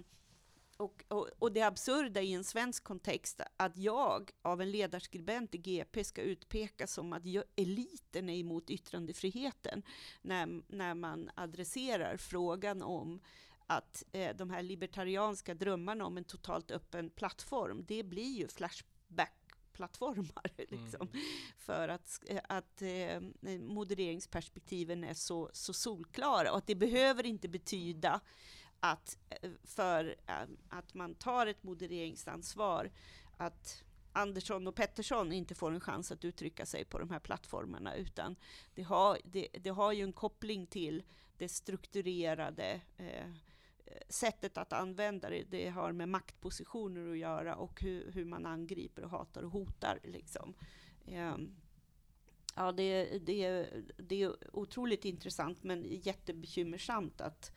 och, 0.76 1.04
och, 1.08 1.28
och, 1.38 1.52
det 1.52 1.62
absurda 1.62 2.22
i 2.22 2.32
en 2.32 2.44
svensk 2.44 2.84
kontext, 2.84 3.40
att 3.56 3.76
jag 3.76 4.30
av 4.42 4.60
en 4.60 4.70
ledarskribent 4.70 5.54
i 5.54 5.58
GP 5.58 6.04
ska 6.04 6.22
utpekas 6.22 6.92
som 6.92 7.12
att 7.12 7.26
jag, 7.26 7.44
eliten 7.56 8.28
är 8.28 8.36
emot 8.36 8.70
yttrandefriheten, 8.70 9.82
när, 10.22 10.62
när 10.68 10.94
man 10.94 11.30
adresserar 11.34 12.16
frågan 12.16 12.82
om 12.82 13.20
att 13.66 14.04
eh, 14.12 14.36
de 14.36 14.50
här 14.50 14.62
libertarianska 14.62 15.54
drömmarna 15.54 16.06
om 16.06 16.16
en 16.16 16.24
totalt 16.24 16.70
öppen 16.70 17.10
plattform, 17.10 17.84
det 17.88 18.02
blir 18.02 18.38
ju 18.38 18.48
Flashback-plattformar. 18.48 20.50
Liksom, 20.56 21.08
mm. 21.08 21.24
För 21.58 21.88
att, 21.88 22.20
att 22.48 22.82
eh, 22.82 23.20
modereringsperspektiven 23.58 25.04
är 25.04 25.14
så, 25.14 25.50
så 25.52 25.72
solklara 25.72 26.52
och 26.52 26.58
att 26.58 26.66
det 26.66 26.74
behöver 26.74 27.26
inte 27.26 27.48
betyda 27.48 28.20
att 28.82 29.18
eh, 29.30 29.50
för 29.64 30.16
eh, 30.26 30.42
att 30.68 30.94
man 30.94 31.14
tar 31.14 31.46
ett 31.46 31.62
modereringsansvar, 31.62 32.90
att 33.36 33.84
Andersson 34.12 34.66
och 34.66 34.74
Pettersson 34.74 35.32
inte 35.32 35.54
får 35.54 35.70
en 35.72 35.80
chans 35.80 36.12
att 36.12 36.24
uttrycka 36.24 36.66
sig 36.66 36.84
på 36.84 36.98
de 36.98 37.10
här 37.10 37.18
plattformarna, 37.18 37.94
utan 37.96 38.36
det 38.74 38.82
har, 38.82 39.18
det, 39.24 39.48
det 39.60 39.70
har 39.70 39.92
ju 39.92 40.02
en 40.02 40.12
koppling 40.12 40.66
till 40.66 41.02
det 41.36 41.48
strukturerade 41.48 42.80
eh, 42.96 43.30
sättet 44.08 44.58
att 44.58 44.72
använda 44.72 45.30
det. 45.30 45.44
Det 45.50 45.68
har 45.68 45.92
med 45.92 46.08
maktpositioner 46.08 47.10
att 47.12 47.18
göra 47.18 47.56
och 47.56 47.82
hur, 47.82 48.12
hur 48.12 48.24
man 48.24 48.46
angriper 48.46 49.04
och 49.04 49.10
hatar 49.10 49.42
och 49.42 49.50
hotar. 49.50 49.98
Liksom. 50.02 50.54
Eh, 51.06 51.36
ja, 52.56 52.72
det, 52.72 53.18
det, 53.18 53.68
det 53.96 54.22
är 54.22 54.56
otroligt 54.56 55.04
intressant 55.04 55.62
men 55.62 55.84
jättebekymmersamt 55.88 57.20
att 57.20 57.52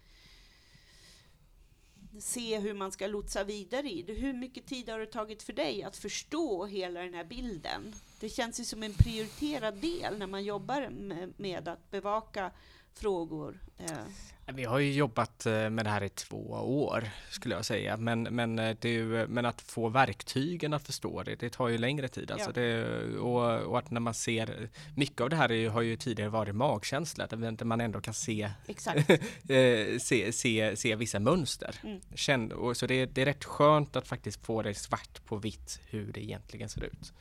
se 2.19 2.59
hur 2.59 2.73
man 2.73 2.91
ska 2.91 3.07
lotsa 3.07 3.43
vidare 3.43 3.89
i 3.89 4.01
det. 4.01 4.13
Hur 4.13 4.33
mycket 4.33 4.65
tid 4.65 4.89
har 4.89 4.99
det 4.99 5.05
tagit 5.05 5.43
för 5.43 5.53
dig 5.53 5.83
att 5.83 5.97
förstå 5.97 6.65
hela 6.65 7.01
den 7.01 7.13
här 7.13 7.23
bilden? 7.23 7.93
Det 8.19 8.29
känns 8.29 8.59
ju 8.59 8.63
som 8.63 8.83
en 8.83 8.93
prioriterad 8.93 9.75
del 9.75 10.17
när 10.17 10.27
man 10.27 10.43
jobbar 10.43 10.89
med, 10.89 11.33
med 11.37 11.67
att 11.67 11.91
bevaka 11.91 12.51
frågor. 12.99 13.59
Eh. 13.77 14.53
Vi 14.53 14.63
har 14.63 14.79
ju 14.79 14.93
jobbat 14.93 15.45
eh, 15.45 15.69
med 15.69 15.85
det 15.85 15.89
här 15.89 16.03
i 16.03 16.09
två 16.09 16.51
år 16.87 17.09
skulle 17.29 17.55
jag 17.55 17.65
säga, 17.65 17.97
men, 17.97 18.23
men, 18.23 18.59
eh, 18.59 18.77
ju, 18.81 19.27
men 19.27 19.45
att 19.45 19.61
få 19.61 19.89
verktygen 19.89 20.73
att 20.73 20.83
förstå 20.83 21.23
det, 21.23 21.35
det 21.35 21.49
tar 21.49 21.67
ju 21.67 21.77
längre 21.77 22.07
tid. 22.07 22.31
Alltså 22.31 22.49
ja. 22.49 22.53
det, 22.53 22.99
och, 23.17 23.61
och, 23.61 23.79
att 23.79 23.91
när 23.91 23.99
man 23.99 24.13
ser, 24.13 24.69
mycket 24.95 25.21
av 25.21 25.29
det 25.29 25.35
här 25.35 25.51
är, 25.51 25.69
har 25.69 25.81
ju 25.81 25.97
tidigare 25.97 26.29
varit 26.29 26.55
magkänsla, 26.55 27.27
där 27.27 27.65
man 27.65 27.81
ändå 27.81 28.01
kan 28.01 28.13
se, 28.13 28.51
se, 29.99 30.31
se, 30.33 30.75
se 30.75 30.95
vissa 30.95 31.19
mönster. 31.19 31.75
Mm. 31.83 32.01
Känn, 32.15 32.51
och, 32.51 32.77
så 32.77 32.87
det, 32.87 33.05
det, 33.05 33.21
är 33.21 33.25
rätt 33.25 33.45
skönt 33.45 33.95
att 33.95 34.07
faktiskt 34.07 34.45
få 34.45 34.61
det 34.61 34.73
svart 34.73 35.25
på 35.25 35.37
vitt 35.37 35.79
hur 35.89 36.11
det 36.11 36.23
egentligen 36.23 36.69
ser 36.69 36.83
ut. 36.83 37.13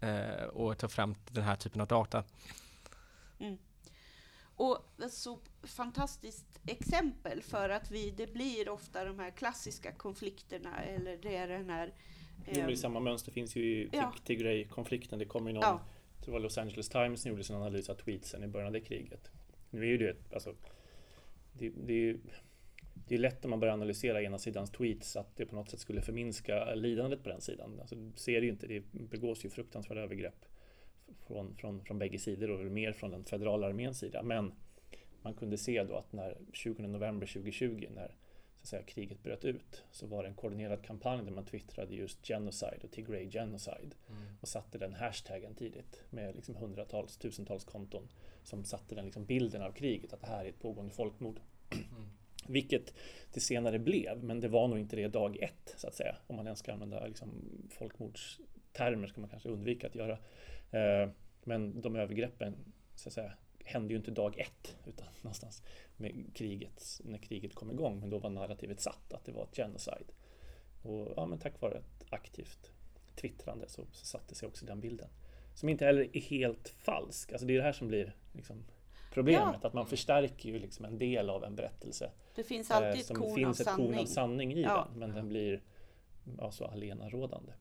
Mm. 0.00 0.16
Uh, 0.16 0.44
och 0.44 0.78
ta 0.78 0.88
fram 0.88 1.14
den 1.30 1.44
här 1.44 1.56
typen 1.56 1.80
av 1.80 1.86
data. 1.86 2.24
Mm. 3.40 3.58
Och 4.56 4.78
så 5.10 5.38
fantastiskt 5.62 6.60
exempel 6.66 7.42
för 7.42 7.68
att 7.68 7.90
vi, 7.90 8.10
det 8.10 8.32
blir 8.32 8.68
ofta 8.68 9.04
de 9.04 9.18
här 9.18 9.30
klassiska 9.30 9.92
konflikterna 9.92 10.84
eller 10.84 11.16
det 11.16 11.36
är 11.36 11.48
den 11.48 11.70
här 11.70 11.94
Jo, 12.52 12.62
men 12.66 12.76
samma 12.76 13.00
mönster 13.00 13.32
finns 13.32 13.56
ju 13.56 13.62
i 13.62 13.88
ja. 13.92 14.14
Tigray-konflikten. 14.24 15.18
Det 15.18 15.24
kommer 15.24 15.50
ju 15.50 15.54
någon, 15.54 15.62
ja. 15.62 15.80
det 16.24 16.30
var 16.30 16.40
Los 16.40 16.58
Angeles 16.58 16.88
Times 16.88 17.22
som 17.22 17.30
gjorde 17.30 17.44
sin 17.44 17.56
analys 17.56 17.88
av 17.90 17.94
tweetsen 17.94 18.44
i 18.44 18.46
början 18.46 18.66
av 18.66 18.72
det 18.72 18.80
kriget. 18.80 19.30
Nu 19.70 19.82
är 19.82 19.86
ju 19.86 19.98
det, 19.98 20.16
alltså, 20.34 20.54
det, 21.52 21.68
det 21.68 21.92
är 21.92 21.98
ju 21.98 22.20
det 23.08 23.14
är 23.14 23.18
lätt 23.18 23.44
om 23.44 23.50
man 23.50 23.60
börjar 23.60 23.74
analysera 23.74 24.22
ena 24.22 24.38
sidans 24.38 24.70
tweets 24.70 25.16
att 25.16 25.36
det 25.36 25.46
på 25.46 25.54
något 25.54 25.70
sätt 25.70 25.80
skulle 25.80 26.00
förminska 26.00 26.74
lidandet 26.74 27.22
på 27.22 27.28
den 27.28 27.40
sidan. 27.40 27.80
Alltså, 27.80 27.96
ser 28.14 28.40
det 28.40 28.46
ju 28.46 28.52
inte, 28.52 28.66
det 28.66 28.80
begås 28.92 29.44
ju 29.44 29.50
fruktansvärda 29.50 30.00
övergrepp 30.00 30.44
från, 31.26 31.56
från, 31.56 31.84
från 31.84 31.98
bägge 31.98 32.18
sidor 32.18 32.50
och 32.50 32.72
mer 32.72 32.92
från 32.92 33.10
den 33.10 33.24
federala 33.24 33.66
arméns 33.66 33.98
sida. 33.98 34.22
Men 34.22 34.52
man 35.22 35.34
kunde 35.34 35.58
se 35.58 35.84
då 35.84 35.96
att 35.96 36.12
när 36.12 36.36
20 36.52 36.82
november 36.82 37.26
2020 37.26 37.86
när 37.94 38.16
så 38.66 38.76
att 38.76 38.80
säga, 38.80 38.82
kriget 38.82 39.22
bröt 39.22 39.44
ut 39.44 39.84
så 39.90 40.06
var 40.06 40.22
det 40.22 40.28
en 40.28 40.34
koordinerad 40.34 40.82
kampanj 40.82 41.24
där 41.24 41.32
man 41.32 41.44
twittrade 41.44 41.94
just 41.94 42.26
genocide 42.26 42.78
och 42.82 42.90
Tigray 42.90 43.30
genocide 43.30 43.96
mm. 44.08 44.22
och 44.40 44.48
satte 44.48 44.78
den 44.78 44.94
hashtaggen 44.94 45.54
tidigt 45.54 46.02
med 46.10 46.36
liksom 46.36 46.54
hundratals, 46.56 47.16
tusentals 47.16 47.64
konton 47.64 48.08
som 48.42 48.64
satte 48.64 48.94
den 48.94 49.04
liksom 49.04 49.24
bilden 49.24 49.62
av 49.62 49.72
kriget 49.72 50.12
att 50.12 50.20
det 50.20 50.26
här 50.26 50.44
är 50.44 50.48
ett 50.48 50.60
pågående 50.60 50.94
folkmord. 50.94 51.40
Mm. 51.72 52.10
Vilket 52.48 52.94
det 53.32 53.40
senare 53.40 53.78
blev, 53.78 54.24
men 54.24 54.40
det 54.40 54.48
var 54.48 54.68
nog 54.68 54.78
inte 54.78 54.96
det 54.96 55.08
dag 55.08 55.36
ett 55.36 55.74
så 55.76 55.88
att 55.88 55.94
säga. 55.94 56.16
Om 56.26 56.36
man 56.36 56.46
ens 56.46 56.58
ska 56.58 56.72
använda 56.72 57.06
liksom, 57.06 57.28
folkmordstermer 57.70 59.06
ska 59.06 59.20
man 59.20 59.30
kanske 59.30 59.48
undvika 59.48 59.86
att 59.86 59.94
göra. 59.94 60.18
Eh, 60.76 61.08
men 61.44 61.80
de 61.80 61.96
övergreppen 61.96 62.56
så 62.94 63.08
att 63.08 63.12
säga, 63.12 63.32
hände 63.64 63.92
ju 63.92 63.98
inte 63.98 64.10
dag 64.10 64.38
ett 64.38 64.76
utan 64.86 65.06
någonstans 65.22 65.62
med 65.96 66.34
kriget, 66.34 67.00
när 67.04 67.18
kriget 67.18 67.54
kom 67.54 67.70
igång. 67.70 68.00
Men 68.00 68.10
då 68.10 68.18
var 68.18 68.30
narrativet 68.30 68.80
satt 68.80 69.12
att 69.12 69.24
det 69.24 69.32
var 69.32 69.44
ett 69.44 69.56
genocide. 69.56 70.12
Och 70.82 71.12
ja, 71.16 71.26
men 71.26 71.38
tack 71.38 71.60
vare 71.60 71.78
ett 71.78 72.04
aktivt 72.10 72.70
twittrande 73.16 73.68
så, 73.68 73.86
så 73.92 74.06
satte 74.06 74.34
sig 74.34 74.48
också 74.48 74.66
den 74.66 74.80
bilden. 74.80 75.08
Som 75.54 75.68
inte 75.68 75.84
heller 75.84 76.16
är 76.16 76.20
helt 76.20 76.68
falsk. 76.68 77.32
Alltså 77.32 77.46
det 77.46 77.52
är 77.52 77.56
det 77.56 77.62
här 77.62 77.72
som 77.72 77.88
blir 77.88 78.16
liksom 78.32 78.64
problemet, 79.12 79.58
ja. 79.62 79.68
att 79.68 79.74
man 79.74 79.86
förstärker 79.86 80.48
ju 80.48 80.58
liksom 80.58 80.84
en 80.84 80.98
del 80.98 81.30
av 81.30 81.44
en 81.44 81.56
berättelse. 81.56 82.10
Det 82.34 82.44
finns 82.44 82.70
alltid 82.70 82.92
eh, 82.92 83.00
ett 83.00 83.14
korn 83.14 83.34
finns 83.34 83.60
ett 83.60 83.74
korn 83.74 83.98
av 83.98 84.04
sanning 84.04 84.52
i 84.52 84.62
ja. 84.62 84.88
den, 84.90 84.98
men 84.98 85.14
den 85.14 85.28
blir 85.28 85.62
ja, 86.38 86.50
så 86.50 86.64
alenarådande. 86.64 87.52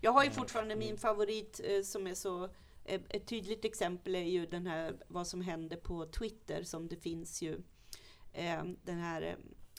Jag 0.00 0.12
har 0.12 0.24
ju 0.24 0.30
fortfarande 0.30 0.76
min 0.76 0.98
favorit 0.98 1.60
eh, 1.64 1.82
som 1.82 2.06
är 2.06 2.14
så 2.14 2.48
ett 2.84 3.26
tydligt 3.26 3.64
exempel 3.64 4.14
är 4.14 4.22
ju 4.22 4.46
den 4.46 4.66
här 4.66 4.96
vad 5.08 5.26
som 5.26 5.40
händer 5.40 5.76
på 5.76 6.06
Twitter 6.06 6.62
som 6.62 6.88
det 6.88 6.96
finns 6.96 7.42
ju 7.42 7.60
eh, 8.32 8.64
den 8.84 8.98
här 8.98 9.36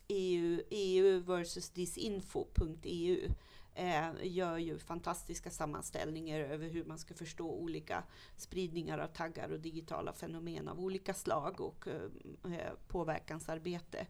EU, 0.07 0.61
EU 0.69 1.19
versus 1.19 1.69
disinfo.eu 1.69 3.29
eh, 3.75 4.09
gör 4.23 4.57
ju 4.57 4.79
fantastiska 4.79 5.49
sammanställningar 5.49 6.39
över 6.39 6.69
hur 6.69 6.85
man 6.85 6.99
ska 6.99 7.13
förstå 7.13 7.51
olika 7.51 8.03
spridningar 8.37 8.97
av 8.97 9.07
taggar 9.07 9.51
och 9.51 9.59
digitala 9.59 10.13
fenomen 10.13 10.67
av 10.67 10.79
olika 10.79 11.13
slag 11.13 11.61
och 11.61 11.87
påverkansarbete. 12.87 14.07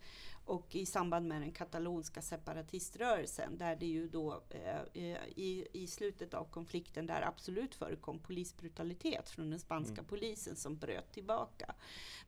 Och 0.49 0.75
i 0.75 0.85
samband 0.85 1.27
med 1.27 1.41
den 1.41 1.51
katalonska 1.51 2.21
separatiströrelsen 2.21 3.57
där 3.57 3.75
det 3.75 3.85
ju 3.85 4.07
då 4.07 4.43
eh, 4.49 5.21
i, 5.35 5.67
i 5.73 5.87
slutet 5.87 6.33
av 6.33 6.45
konflikten 6.45 7.07
där 7.07 7.21
absolut 7.21 7.75
förekom 7.75 8.19
polisbrutalitet 8.19 9.29
från 9.29 9.49
den 9.49 9.59
spanska 9.59 9.93
mm. 9.93 10.05
polisen 10.05 10.55
som 10.55 10.77
bröt 10.77 11.11
tillbaka. 11.11 11.75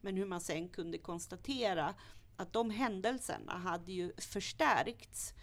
Men 0.02 0.18
hur 0.18 0.26
man 0.26 0.42
sen 0.42 0.70
kunde 0.70 0.98
konstatera 0.98 1.94
att 2.36 2.54
de 2.54 2.70
händelserna 2.70 3.58
hade 3.58 3.92
ju 3.92 4.14
förstärkts 4.18 5.34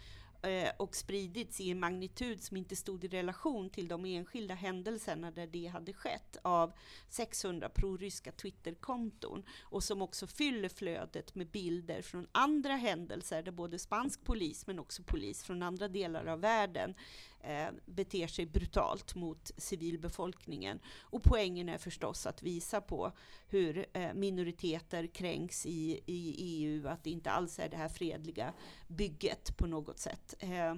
Eh, 0.41 0.71
och 0.77 0.95
spridits 0.95 1.59
i 1.61 1.71
en 1.71 1.79
magnitud 1.79 2.43
som 2.43 2.57
inte 2.57 2.75
stod 2.75 3.03
i 3.03 3.07
relation 3.07 3.69
till 3.69 3.87
de 3.87 4.05
enskilda 4.05 4.53
händelserna 4.53 5.31
där 5.31 5.47
det 5.47 5.67
hade 5.67 5.93
skett 5.93 6.37
av 6.41 6.73
600 7.09 7.69
proryska 7.69 8.31
Twitterkonton 8.31 9.43
och 9.61 9.83
som 9.83 10.01
också 10.01 10.27
fyller 10.27 10.69
flödet 10.69 11.35
med 11.35 11.47
bilder 11.47 12.01
från 12.01 12.27
andra 12.31 12.75
händelser 12.75 13.43
där 13.43 13.51
både 13.51 13.79
spansk 13.79 14.23
polis 14.23 14.67
men 14.67 14.79
också 14.79 15.03
polis 15.03 15.43
från 15.43 15.63
andra 15.63 15.87
delar 15.87 16.25
av 16.25 16.39
världen 16.41 16.95
eh, 17.41 17.67
beter 17.85 18.27
sig 18.27 18.45
brutalt 18.45 19.15
mot 19.15 19.51
civilbefolkningen. 19.57 20.79
Och 21.01 21.23
poängen 21.23 21.69
är 21.69 21.77
förstås 21.77 22.25
att 22.25 22.43
visa 22.43 22.81
på 22.81 23.11
hur 23.47 23.85
eh, 23.93 24.13
minoriteter 24.13 25.07
kränks 25.07 25.65
i, 25.65 26.03
i 26.05 26.35
EU, 26.37 26.87
att 26.87 27.03
det 27.03 27.09
inte 27.09 27.31
alls 27.31 27.59
är 27.59 27.69
det 27.69 27.77
här 27.77 27.89
fredliga 27.89 28.53
bygget 28.87 29.57
på 29.57 29.67
något 29.67 29.99
sätt. 29.99 30.35
Eh, 30.39 30.75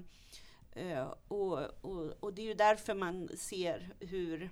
eh 0.71 1.13
och, 1.28 1.60
och, 1.82 2.24
och 2.24 2.34
det 2.34 2.41
är 2.41 2.45
ju 2.45 2.54
därför 2.54 2.95
man 2.95 3.30
ser 3.38 3.93
hur 4.00 4.50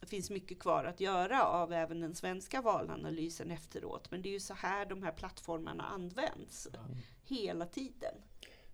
det 0.00 0.06
finns 0.06 0.30
mycket 0.30 0.58
kvar 0.58 0.84
att 0.84 1.00
göra 1.00 1.44
av 1.44 1.72
även 1.72 2.00
den 2.00 2.14
svenska 2.14 2.62
valanalysen 2.62 3.50
efteråt. 3.50 4.10
Men 4.10 4.22
det 4.22 4.28
är 4.28 4.32
ju 4.32 4.40
så 4.40 4.54
här 4.54 4.86
de 4.86 5.02
här 5.02 5.12
plattformarna 5.12 5.84
används 5.84 6.66
mm. 6.66 6.96
hela 7.24 7.66
tiden. 7.66 8.14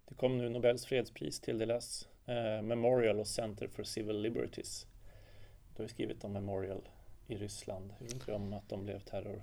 Det 0.08 0.14
kom 0.14 0.38
nu 0.38 0.48
Nobels 0.48 0.86
fredspris 0.86 1.40
tilldelas 1.40 2.08
Memorial 2.62 3.20
och 3.20 3.26
Center 3.26 3.68
for 3.68 3.84
Civil 3.84 4.20
Liberties. 4.20 4.86
Du 5.76 5.82
har 5.82 5.84
ju 5.84 5.88
skrivit 5.88 6.24
om 6.24 6.32
Memorial 6.32 6.88
i 7.26 7.36
Ryssland. 7.36 7.92
Hur 7.98 8.06
vet 8.06 8.26
du 8.26 8.32
om 8.32 8.52
att 8.52 8.68
de 8.68 8.84
blev 8.84 9.00
terror? 9.00 9.42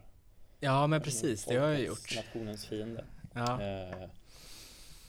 Ja, 0.59 0.87
men 0.87 1.01
precis, 1.01 1.45
det 1.45 1.55
har 1.55 1.69
jag 1.69 1.81
gjort. 1.81 2.15
Nationens 2.15 2.65
fiende. 2.65 3.05
Ja. 3.33 3.61
Eh, 3.61 4.09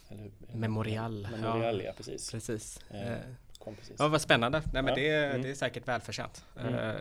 eller, 0.09 0.31
Memorial. 0.55 1.29
Memorial, 1.31 1.79
ja, 1.79 1.85
ja 1.85 1.93
precis. 1.97 2.31
precis. 2.31 2.81
Eh, 2.91 3.17
kom 3.59 3.77
precis. 3.77 3.97
Ja, 3.99 4.09
vad 4.09 4.21
spännande. 4.21 4.63
Nej, 4.73 4.83
men 4.83 4.87
ja. 4.87 4.95
det, 4.95 5.25
mm. 5.25 5.43
det 5.43 5.51
är 5.51 5.55
säkert 5.55 5.89
välförtjänt. 5.89 6.45
Mm. 6.61 6.75
Eh, 6.75 6.95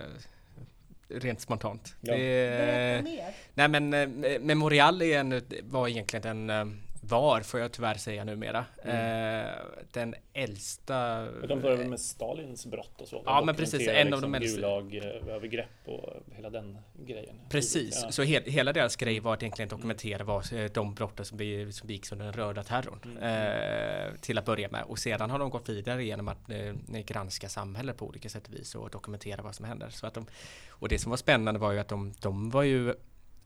rent 1.08 1.42
spontant. 1.42 1.96
Ja. 2.02 2.16
Det, 2.16 3.30
nej 3.54 3.68
men 3.68 3.94
eh, 3.94 4.40
Memorial 4.40 5.02
är 5.02 5.20
en, 5.20 5.42
var 5.64 5.88
egentligen 5.88 6.50
en 6.50 6.50
eh, 6.50 6.76
var, 7.04 7.42
får 7.42 7.60
jag 7.60 7.72
tyvärr 7.72 7.96
säga 7.96 8.24
numera. 8.24 8.66
Mm. 8.84 9.46
Eh, 9.46 9.54
den 9.92 10.16
äldsta... 10.34 11.26
De 11.48 11.62
började 11.62 11.86
med 11.86 12.00
Stalins 12.00 12.66
brott 12.66 13.02
och 13.02 13.08
så? 13.08 13.24
Ja, 13.26 13.42
men 13.46 13.56
precis. 13.56 13.88
En 13.88 14.08
liksom 14.08 14.14
av 14.14 14.22
de 14.22 14.36
äldsta. 14.36 14.62
Gulag-övergrepp 14.62 15.88
och 15.88 16.14
hela 16.36 16.50
den 16.50 16.78
grejen. 16.94 17.36
Precis, 17.50 18.00
ja. 18.04 18.12
så 18.12 18.24
he 18.24 18.42
hela 18.46 18.74
deras 18.74 18.96
grej 18.96 19.20
var 19.20 19.34
att 19.34 19.44
egentligen 19.44 19.70
dokumentera 19.70 20.24
vad, 20.24 20.54
eh, 20.54 20.72
de 20.72 20.94
brotten 20.94 21.26
som, 21.26 21.38
be 21.38 21.72
som 21.72 21.88
begicks 21.88 22.12
under 22.12 22.26
den 22.26 22.34
röda 22.34 22.64
terrorn. 22.64 23.00
Mm. 23.04 23.18
Eh, 23.18 24.14
till 24.20 24.38
att 24.38 24.46
börja 24.46 24.70
med. 24.70 24.84
Och 24.84 25.00
sedan 25.00 25.30
har 25.30 25.40
de 25.40 25.50
gått 25.50 25.70
vidare 25.70 26.04
genom 26.04 26.28
att 26.28 26.50
eh, 26.50 26.74
granska 27.06 27.50
samhället 27.50 27.98
på 27.98 28.06
olika 28.06 28.30
sätt 28.30 28.48
och 28.48 28.54
vis 28.54 28.76
och 28.76 28.90
dokumentera 28.90 29.42
vad 29.42 29.56
som 29.56 29.66
händer. 29.66 29.90
Så 29.90 30.08
att 30.08 30.14
de, 30.14 30.26
och 30.70 30.90
det 30.90 31.00
som 31.00 31.10
var 31.10 31.18
spännande 31.18 31.60
var 31.60 31.72
ju 31.72 31.80
att 31.80 31.90
de, 31.90 32.14
de 32.22 32.50
var 32.50 32.64
ju 32.64 32.94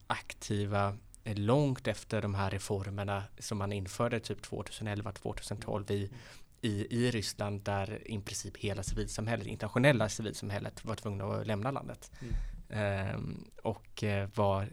aktiva 0.06 0.96
långt 1.34 1.86
efter 1.86 2.22
de 2.22 2.34
här 2.34 2.50
reformerna 2.50 3.24
som 3.38 3.58
man 3.58 3.72
införde 3.72 4.20
typ 4.20 4.46
2011-2012 4.46 5.92
i, 5.92 6.10
i, 6.60 6.86
i 6.90 7.10
Ryssland 7.10 7.62
där 7.62 8.10
i 8.10 8.18
princip 8.18 8.56
hela 8.56 8.82
civilsamhället, 8.82 9.46
internationella 9.46 10.08
civilsamhället 10.08 10.84
var 10.84 10.94
tvungna 10.94 11.24
att 11.24 11.46
lämna 11.46 11.70
landet. 11.70 12.10
Mm. 12.20 12.34
Ehm, 12.68 13.50
och 13.62 14.04
eh, 14.04 14.28
var 14.34 14.68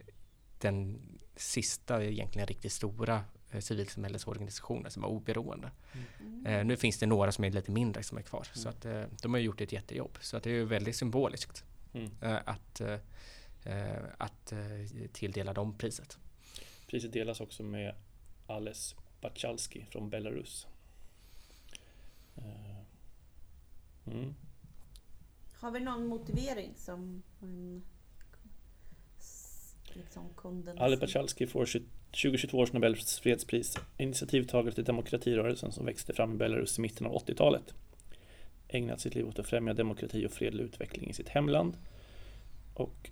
den 0.57 1.01
sista 1.35 2.03
egentligen 2.03 2.47
riktigt 2.47 2.71
stora 2.71 3.23
eh, 3.51 3.59
civilsamhällesorganisationen 3.59 4.91
som 4.91 5.01
var 5.01 5.09
oberoende. 5.09 5.71
Mm. 6.19 6.45
Eh, 6.45 6.65
nu 6.65 6.77
finns 6.77 6.99
det 6.99 7.05
några 7.05 7.31
som 7.31 7.43
är 7.43 7.51
lite 7.51 7.71
mindre 7.71 8.03
som 8.03 8.17
är 8.17 8.21
kvar 8.21 8.47
mm. 8.55 8.63
så 8.63 8.69
att 8.69 8.85
eh, 8.85 9.03
de 9.21 9.33
har 9.33 9.39
gjort 9.41 9.61
ett 9.61 9.71
jättejobb 9.71 10.17
så 10.21 10.37
att 10.37 10.43
det 10.43 10.51
är 10.51 10.63
väldigt 10.63 10.95
symboliskt 10.95 11.63
mm. 11.93 12.11
eh, 12.21 12.37
att, 12.45 12.81
eh, 12.81 12.97
att 14.17 14.53
tilldela 15.13 15.53
dem 15.53 15.77
priset. 15.77 16.17
Priset 16.93 17.13
delas 17.13 17.41
också 17.41 17.63
med 17.63 17.95
Ales 18.47 18.95
Bachalski 19.21 19.85
från 19.89 20.09
Belarus. 20.09 20.67
Eh, 22.35 22.77
mm. 24.13 24.35
Har 25.53 25.71
vi 25.71 25.79
någon 25.79 26.07
motivering 26.07 26.73
som 26.75 27.23
en 27.41 27.83
liksom 29.93 30.29
Ale 30.77 30.97
Bachalski 30.97 31.47
får 31.47 31.65
2022 31.65 32.57
års 32.57 32.73
Nobels 32.73 33.19
fredspris, 33.19 33.77
initiativtagare 33.97 34.73
till 34.73 34.83
demokratirörelsen 34.83 35.71
som 35.71 35.85
växte 35.85 36.13
fram 36.13 36.33
i 36.33 36.37
Belarus 36.37 36.77
i 36.77 36.81
mitten 36.81 37.07
av 37.07 37.13
80-talet. 37.13 37.73
Ägnat 38.67 39.01
sitt 39.01 39.15
liv 39.15 39.27
åt 39.27 39.39
att 39.39 39.47
främja 39.47 39.73
demokrati 39.73 40.25
och 40.25 40.31
fredlig 40.31 40.63
utveckling 40.63 41.09
i 41.09 41.13
sitt 41.13 41.29
hemland. 41.29 41.77
Och 42.73 43.09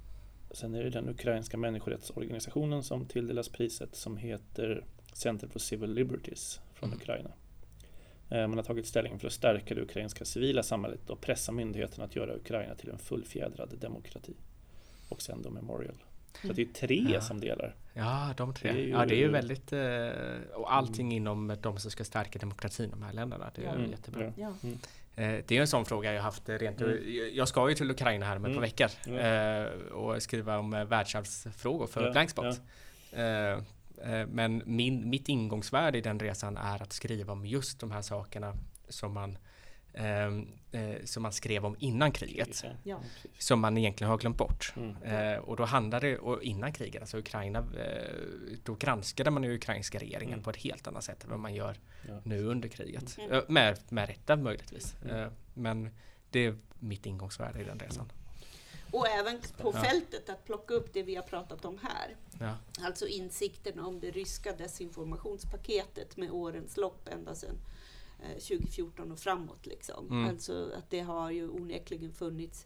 Sen 0.54 0.76
är 0.76 0.84
det 0.84 0.90
den 0.90 1.10
ukrainska 1.10 1.58
människorättsorganisationen 1.58 2.84
som 2.84 3.06
tilldelas 3.06 3.50
priset 3.50 3.96
som 3.96 4.18
heter 4.18 4.86
Center 5.14 5.48
for 5.48 5.60
Civil 5.60 5.94
Liberties 5.94 6.60
från 6.74 6.90
mm. 6.90 7.00
Ukraina. 7.02 7.32
Eh, 8.30 8.48
man 8.48 8.58
har 8.58 8.64
tagit 8.64 8.88
ställning 8.88 9.20
för 9.20 9.28
att 9.28 9.34
stärka 9.34 9.76
det 9.76 9.82
ukrainska 9.82 10.26
civila 10.26 10.64
samhället 10.64 11.10
och 11.10 11.22
pressa 11.22 11.52
myndigheterna 11.52 12.06
att 12.06 12.16
göra 12.16 12.36
Ukraina 12.36 12.76
till 12.76 12.90
en 12.90 13.00
fullfjädrad 13.00 13.78
demokrati. 13.80 14.34
Och 15.10 15.22
sen 15.22 15.42
då 15.42 15.50
Memorial. 15.50 15.96
Så 16.42 16.54
det 16.54 16.62
är 16.62 16.66
tre 16.66 17.08
ja. 17.14 17.22
som 17.22 17.40
delar. 17.40 17.76
Ja, 17.94 18.34
de 18.38 18.54
tre. 18.54 18.72
Det 18.72 18.80
ju, 18.80 18.90
ja, 18.90 19.06
det 19.06 19.16
är 19.16 19.20
ju 19.20 19.28
väldigt... 19.28 19.74
Eh, 19.74 20.54
och 20.54 20.74
allting 20.74 21.06
mm. 21.06 21.18
inom 21.18 21.58
de 21.62 21.78
som 21.78 21.92
ska 21.92 22.04
stärka 22.04 22.40
demokratin 22.40 22.86
i 22.86 22.90
de 22.90 23.04
här 23.04 23.14
länderna. 23.14 23.52
Det 23.56 23.66
är 23.66 23.76
mm. 23.76 23.92
jättebra. 23.92 24.34
Ja. 24.36 24.54
Mm. 24.64 24.78
Eh, 25.16 25.44
det 25.48 25.58
är 25.58 25.62
en 25.62 25.68
sån 25.68 25.86
fråga 25.86 26.14
jag 26.14 26.22
haft 26.22 26.50
rent 26.50 26.82
mm. 26.82 26.98
Jag 27.34 27.48
ska 27.48 27.70
ju 27.70 27.76
till 27.76 27.92
Ukraina 27.92 28.26
här 28.26 28.36
om 28.36 28.46
ett 28.46 28.50
par 28.50 28.58
mm. 28.58 28.62
veckor 28.62 28.90
mm. 29.08 29.92
och 29.92 30.24
skriva 30.24 30.58
om 30.58 30.72
världsarvsfrågor 30.72 31.88
för 31.88 32.06
ja, 32.06 32.12
Blankspot. 32.12 32.62
Ja. 33.12 33.62
Men 34.28 34.64
min, 34.66 35.10
mitt 35.10 35.30
ingångsvärde 35.30 35.98
i 35.98 36.02
den 36.02 36.20
resan 36.20 36.58
är 36.58 36.82
att 36.82 36.94
skriva 36.94 37.34
om 37.34 37.46
just 37.46 37.80
de 37.80 37.92
här 37.92 38.02
sakerna 38.02 38.58
som 38.90 39.14
man 39.14 39.38
eh, 39.94 41.06
som 41.06 41.24
man 41.24 41.34
skrev 41.34 41.66
om 41.66 41.76
innan 41.80 42.12
kriget. 42.12 42.64
Ja. 42.84 43.00
Som 43.38 43.60
man 43.60 43.78
egentligen 43.78 44.12
har 44.12 44.18
glömt 44.18 44.38
bort. 44.38 44.74
Mm. 44.76 45.04
Eh, 45.04 45.40
och 45.40 45.58
då 45.58 45.66
handlade 45.66 46.08
det, 46.08 46.18
och 46.18 46.44
innan 46.44 46.74
kriget, 46.74 47.02
alltså 47.02 47.18
Ukraina, 47.18 47.60
eh, 47.60 48.16
då 48.64 48.76
granskade 48.76 49.32
man 49.32 49.44
ju 49.44 49.56
ukrainska 49.56 50.00
regeringen 50.00 50.34
mm. 50.34 50.44
på 50.44 50.50
ett 50.50 50.58
helt 50.58 50.88
annat 50.88 51.04
sätt 51.04 51.24
än 51.24 51.30
vad 51.30 51.40
man 51.40 51.56
gör 51.56 51.78
ja. 52.08 52.22
nu 52.24 52.46
under 52.46 52.70
kriget. 52.70 53.18
Mm. 53.18 53.32
Eh, 53.32 53.44
med, 53.48 53.80
med 53.90 54.08
rätta 54.08 54.36
möjligtvis. 54.36 54.96
Mm. 55.04 55.16
Eh, 55.16 55.32
men 55.54 55.90
det 56.30 56.46
är 56.46 56.58
mitt 56.80 57.06
ingångsvärde 57.06 57.62
i 57.62 57.64
den 57.64 57.80
resan. 57.80 58.12
Och 58.92 59.08
även 59.08 59.40
på 59.58 59.72
ja. 59.74 59.84
fältet 59.84 60.30
att 60.30 60.46
plocka 60.46 60.74
upp 60.74 60.94
det 60.94 61.04
vi 61.04 61.16
har 61.16 61.24
pratat 61.24 61.66
om 61.66 61.80
här. 61.82 62.16
Ja. 62.40 62.58
Alltså 62.86 63.08
insikten 63.08 63.80
om 63.80 64.00
det 64.00 64.12
ryska 64.12 64.54
desinformationspaketet 64.54 66.18
med 66.18 66.32
årens 66.32 66.78
lopp 66.78 67.08
ända 67.08 67.36
sedan 67.36 67.58
2014 68.22 69.08
eh, 69.08 69.14
och 69.14 69.20
framåt. 69.20 69.66
Liksom. 69.66 70.08
Mm. 70.08 70.30
Alltså 70.30 70.72
att 70.78 70.90
det 70.90 71.00
har 71.00 71.32
ju 71.32 71.50
onekligen 71.50 72.14
funnits 72.14 72.66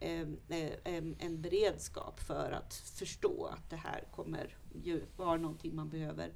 en, 0.00 1.16
en 1.18 1.42
beredskap 1.42 2.20
för 2.20 2.52
att 2.52 2.74
förstå 2.74 3.46
att 3.46 3.70
det 3.70 3.76
här 3.76 4.04
kommer 4.14 4.56
ju 4.82 5.02
vara 5.16 5.36
någonting 5.36 5.76
man 5.76 5.88
behöver 5.88 6.32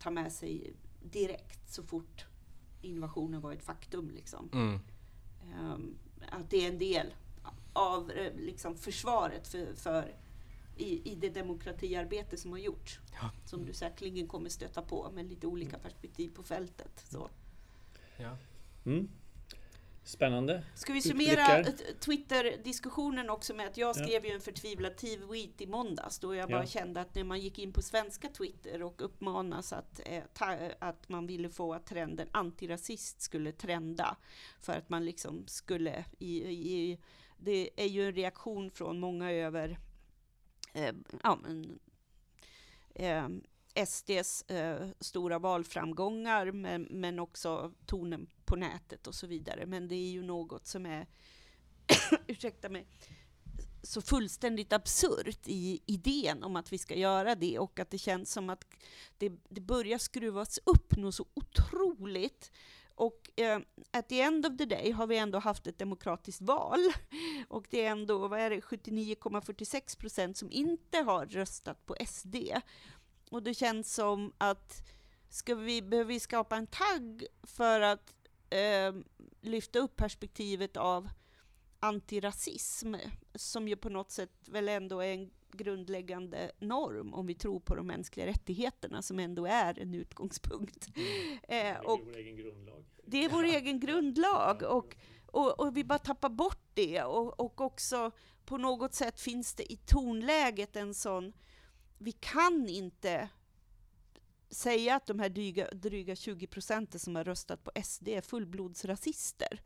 ta 0.00 0.10
med 0.10 0.32
sig 0.32 0.74
direkt 1.02 1.72
så 1.72 1.82
fort 1.82 2.26
invasionen 2.82 3.40
var 3.40 3.52
ett 3.52 3.62
faktum. 3.62 4.10
Liksom. 4.10 4.50
Mm. 4.52 4.80
Att 6.30 6.50
det 6.50 6.64
är 6.64 6.68
en 6.68 6.78
del 6.78 7.14
av 7.72 8.10
eh, 8.10 8.32
liksom, 8.36 8.76
försvaret 8.76 9.48
för, 9.48 9.74
för 9.74 10.14
i, 10.76 11.12
i 11.12 11.14
det 11.14 11.28
demokratiarbete 11.28 12.36
som 12.36 12.50
har 12.50 12.58
gjorts. 12.58 13.00
Ja. 13.20 13.30
Som 13.44 13.64
du 13.64 13.72
säkerligen 13.72 14.28
kommer 14.28 14.48
stöta 14.48 14.82
på 14.82 15.10
med 15.14 15.26
lite 15.26 15.46
olika 15.46 15.78
perspektiv 15.78 16.30
på 16.34 16.42
fältet. 16.42 17.04
Så. 17.10 17.30
Ja. 18.16 18.36
Mm. 18.86 19.08
Spännande. 20.06 20.62
Ska 20.74 20.92
vi 20.92 21.02
summera 21.02 21.64
Twitter-diskussionen 22.00 23.30
också 23.30 23.54
med 23.54 23.66
att 23.66 23.76
jag 23.76 23.96
skrev 23.96 24.24
ja. 24.24 24.28
ju 24.28 24.34
en 24.34 24.40
förtvivlad 24.40 24.96
tweet 24.96 25.60
i 25.60 25.66
måndags 25.66 26.18
då 26.18 26.34
jag 26.34 26.48
bara 26.48 26.62
ja. 26.62 26.66
kände 26.66 27.00
att 27.00 27.14
när 27.14 27.24
man 27.24 27.40
gick 27.40 27.58
in 27.58 27.72
på 27.72 27.82
svenska 27.82 28.28
Twitter 28.28 28.82
och 28.82 29.04
uppmanas 29.04 29.72
att, 29.72 30.00
eh, 30.04 30.22
ta, 30.32 30.58
att 30.78 31.08
man 31.08 31.26
ville 31.26 31.50
få 31.50 31.74
att 31.74 31.86
trenden 31.86 32.28
antirasist 32.32 33.20
skulle 33.20 33.52
trenda 33.52 34.16
för 34.60 34.72
att 34.72 34.88
man 34.88 35.04
liksom 35.04 35.44
skulle 35.46 36.04
i, 36.18 36.44
i 36.44 36.98
det 37.38 37.70
är 37.76 37.86
ju 37.86 38.08
en 38.08 38.14
reaktion 38.14 38.70
från 38.70 39.00
många 39.00 39.32
över 39.32 39.78
eh, 40.72 40.94
ja, 41.22 41.38
men, 41.42 41.78
eh, 42.94 43.28
SDs 43.86 44.42
eh, 44.42 44.88
stora 45.00 45.38
valframgångar, 45.38 46.52
men, 46.52 46.82
men 46.82 47.18
också 47.18 47.72
tonen 47.86 48.26
på 48.44 48.56
nätet 48.56 49.06
och 49.06 49.14
så 49.14 49.26
vidare. 49.26 49.66
Men 49.66 49.88
det 49.88 49.94
är 49.94 50.10
ju 50.10 50.22
något 50.22 50.66
som 50.66 50.86
är, 50.86 51.06
ursäkta 52.26 52.68
mig, 52.68 52.86
så 53.82 54.02
fullständigt 54.02 54.72
absurt 54.72 55.40
i 55.46 55.80
idén 55.86 56.44
om 56.44 56.56
att 56.56 56.72
vi 56.72 56.78
ska 56.78 56.94
göra 56.94 57.34
det 57.34 57.58
och 57.58 57.80
att 57.80 57.90
det 57.90 57.98
känns 57.98 58.32
som 58.32 58.50
att 58.50 58.64
det, 59.18 59.32
det 59.48 59.60
börjar 59.60 59.98
skruvas 59.98 60.58
upp 60.64 60.96
något 60.96 61.14
så 61.14 61.26
otroligt 61.34 62.52
och 62.96 63.40
eh, 63.40 63.60
at 63.90 64.08
the 64.08 64.20
end 64.20 64.46
of 64.46 64.56
the 64.56 64.64
day 64.64 64.90
har 64.90 65.06
vi 65.06 65.18
ändå 65.18 65.38
haft 65.38 65.66
ett 65.66 65.78
demokratiskt 65.78 66.42
val. 66.42 66.78
Och 67.48 67.66
det 67.70 67.84
är 67.84 67.90
ändå, 67.90 68.28
vad 68.28 68.40
är 68.40 68.50
det, 68.50 68.60
79,46 68.60 69.98
procent 69.98 70.36
som 70.36 70.50
inte 70.50 70.98
har 70.98 71.26
röstat 71.26 71.86
på 71.86 71.96
SD. 72.06 72.36
Och 73.30 73.42
det 73.42 73.54
känns 73.54 73.94
som 73.94 74.32
att 74.38 74.82
ska 75.28 75.54
vi, 75.54 75.82
behöver 75.82 76.08
vi 76.08 76.20
skapa 76.20 76.56
en 76.56 76.66
tagg 76.66 77.26
för 77.42 77.80
att 77.80 78.14
eh, 78.50 78.94
lyfta 79.40 79.78
upp 79.78 79.96
perspektivet 79.96 80.76
av 80.76 81.08
antirasism, 81.80 82.94
som 83.34 83.68
ju 83.68 83.76
på 83.76 83.88
något 83.88 84.10
sätt 84.10 84.32
väl 84.46 84.68
ändå 84.68 85.00
är 85.00 85.12
en 85.12 85.30
grundläggande 85.52 86.50
norm 86.58 87.14
om 87.14 87.26
vi 87.26 87.34
tror 87.34 87.60
på 87.60 87.74
de 87.74 87.86
mänskliga 87.86 88.26
rättigheterna 88.26 89.02
som 89.02 89.18
ändå 89.18 89.46
är 89.46 89.78
en 89.78 89.94
utgångspunkt. 89.94 90.88
Mm. 90.96 91.38
Eh, 91.48 91.76
och 91.78 92.00
det 92.04 92.04
är 92.04 92.08
vår 92.08 92.16
egen 92.16 92.36
grundlag. 92.36 92.84
Det 93.04 93.24
är 93.24 93.28
vår 93.28 93.44
egen 93.44 93.80
grundlag 93.80 94.62
och, 94.62 94.96
och, 95.26 95.60
och 95.60 95.76
vi 95.76 95.84
bara 95.84 95.98
tappar 95.98 96.28
bort 96.28 96.70
det 96.74 97.02
och, 97.02 97.40
och 97.40 97.60
också 97.60 98.10
på 98.44 98.56
något 98.56 98.94
sätt 98.94 99.20
finns 99.20 99.54
det 99.54 99.72
i 99.72 99.76
tonläget 99.76 100.76
en 100.76 100.94
sån, 100.94 101.32
vi 101.98 102.12
kan 102.12 102.68
inte 102.68 103.28
säga 104.50 104.96
att 104.96 105.06
de 105.06 105.18
här 105.20 105.28
dryga, 105.28 105.68
dryga 105.72 106.16
20 106.16 106.46
procenten 106.46 107.00
som 107.00 107.16
har 107.16 107.24
röstat 107.24 107.64
på 107.64 107.70
SD 107.84 108.08
är 108.08 108.20
fullblodsrasister. 108.20 109.60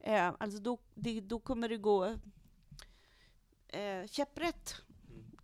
Eh, 0.00 0.32
alltså 0.38 0.58
då, 0.58 0.78
det, 0.94 1.20
då 1.20 1.38
kommer 1.38 1.68
det 1.68 1.76
gå 1.76 2.04
eh, 3.68 4.06
käpprätt 4.06 4.74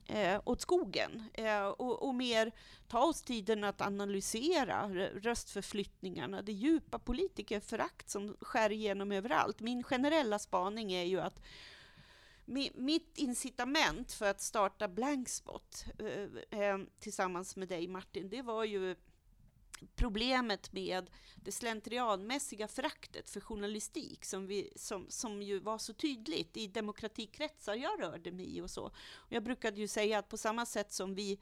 eh, 0.06 0.40
åt 0.44 0.60
skogen 0.60 1.24
eh, 1.34 1.66
och, 1.66 2.02
och, 2.02 2.14
mer 2.14 2.52
ta 2.88 3.00
oss 3.00 3.22
tiden 3.22 3.64
att 3.64 3.80
analysera 3.80 4.88
röstförflyttningarna, 5.14 6.42
det 6.42 6.52
djupa 6.52 6.98
politikerförakt 6.98 8.10
som 8.10 8.36
skär 8.40 8.72
igenom 8.72 9.12
överallt. 9.12 9.60
Min 9.60 9.82
generella 9.82 10.38
spaning 10.38 10.92
är 10.92 11.04
ju 11.04 11.20
att 11.20 11.40
mitt 12.74 13.18
incitament 13.18 14.12
för 14.12 14.30
att 14.30 14.40
starta 14.40 14.88
Blankspot 14.88 15.84
eh, 15.98 16.60
eh, 16.60 16.78
tillsammans 16.98 17.56
med 17.56 17.68
dig 17.68 17.88
Martin, 17.88 18.28
det 18.28 18.42
var 18.42 18.64
ju 18.64 18.96
problemet 19.94 20.72
med 20.72 21.10
det 21.36 21.52
slentrianmässiga 21.52 22.68
föraktet 22.68 23.30
för 23.30 23.40
journalistik 23.40 24.24
som, 24.24 24.46
vi, 24.46 24.72
som, 24.76 25.06
som 25.08 25.42
ju 25.42 25.58
var 25.58 25.78
så 25.78 25.92
tydligt 25.92 26.56
i 26.56 26.66
demokratikretsar 26.66 27.74
jag 27.74 28.02
rörde 28.02 28.32
mig 28.32 28.56
i 28.56 28.60
och 28.60 28.70
så. 28.70 28.84
Och 29.14 29.32
jag 29.32 29.42
brukade 29.42 29.80
ju 29.80 29.88
säga 29.88 30.18
att 30.18 30.28
på 30.28 30.36
samma 30.36 30.66
sätt 30.66 30.92
som 30.92 31.14
vi 31.14 31.40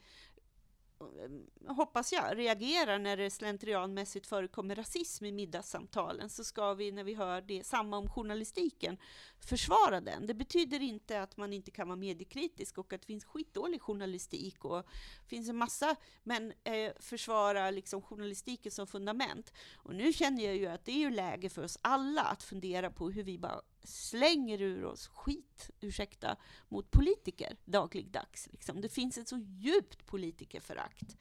Eh, 1.01 1.75
hoppas 1.75 2.13
jag, 2.13 2.37
reagerar 2.37 2.99
när 2.99 3.17
det 3.17 3.29
slentrianmässigt 3.29 4.27
förekommer 4.27 4.75
rasism 4.75 5.25
i 5.25 5.31
middagssamtalen, 5.31 6.29
så 6.29 6.43
ska 6.43 6.73
vi, 6.73 6.91
när 6.91 7.03
vi 7.03 7.13
hör 7.13 7.41
det, 7.41 7.63
samma 7.63 7.97
om 7.97 8.09
journalistiken, 8.09 8.97
försvara 9.39 10.01
den. 10.01 10.27
Det 10.27 10.33
betyder 10.33 10.79
inte 10.79 11.21
att 11.21 11.37
man 11.37 11.53
inte 11.53 11.71
kan 11.71 11.87
vara 11.87 11.95
mediekritisk 11.95 12.77
och 12.77 12.93
att 12.93 13.01
det 13.01 13.07
finns 13.07 13.25
skitdålig 13.25 13.81
journalistik 13.81 14.65
och 14.65 14.85
finns 15.27 15.49
en 15.49 15.57
massa, 15.57 15.95
men 16.23 16.53
eh, 16.63 16.91
försvara 16.99 17.71
liksom 17.71 18.01
journalistiken 18.01 18.71
som 18.71 18.87
fundament. 18.87 19.53
Och 19.75 19.95
nu 19.95 20.13
känner 20.13 20.45
jag 20.45 20.55
ju 20.55 20.67
att 20.67 20.85
det 20.85 20.91
är 20.91 20.99
ju 20.99 21.09
läge 21.09 21.49
för 21.49 21.63
oss 21.63 21.77
alla 21.81 22.21
att 22.21 22.43
fundera 22.43 22.91
på 22.91 23.09
hur 23.09 23.23
vi 23.23 23.37
bara 23.37 23.61
slänger 23.83 24.61
ur 24.61 24.85
oss 24.85 25.07
skit, 25.07 25.69
ursäkta, 25.79 26.37
mot 26.69 26.91
politiker 26.91 27.57
dagligdags. 27.65 28.47
Liksom. 28.51 28.81
Det 28.81 28.89
finns 28.89 29.17
ett 29.17 29.27
så 29.27 29.37
djupt 29.37 30.05
politikerförakt. 30.05 31.17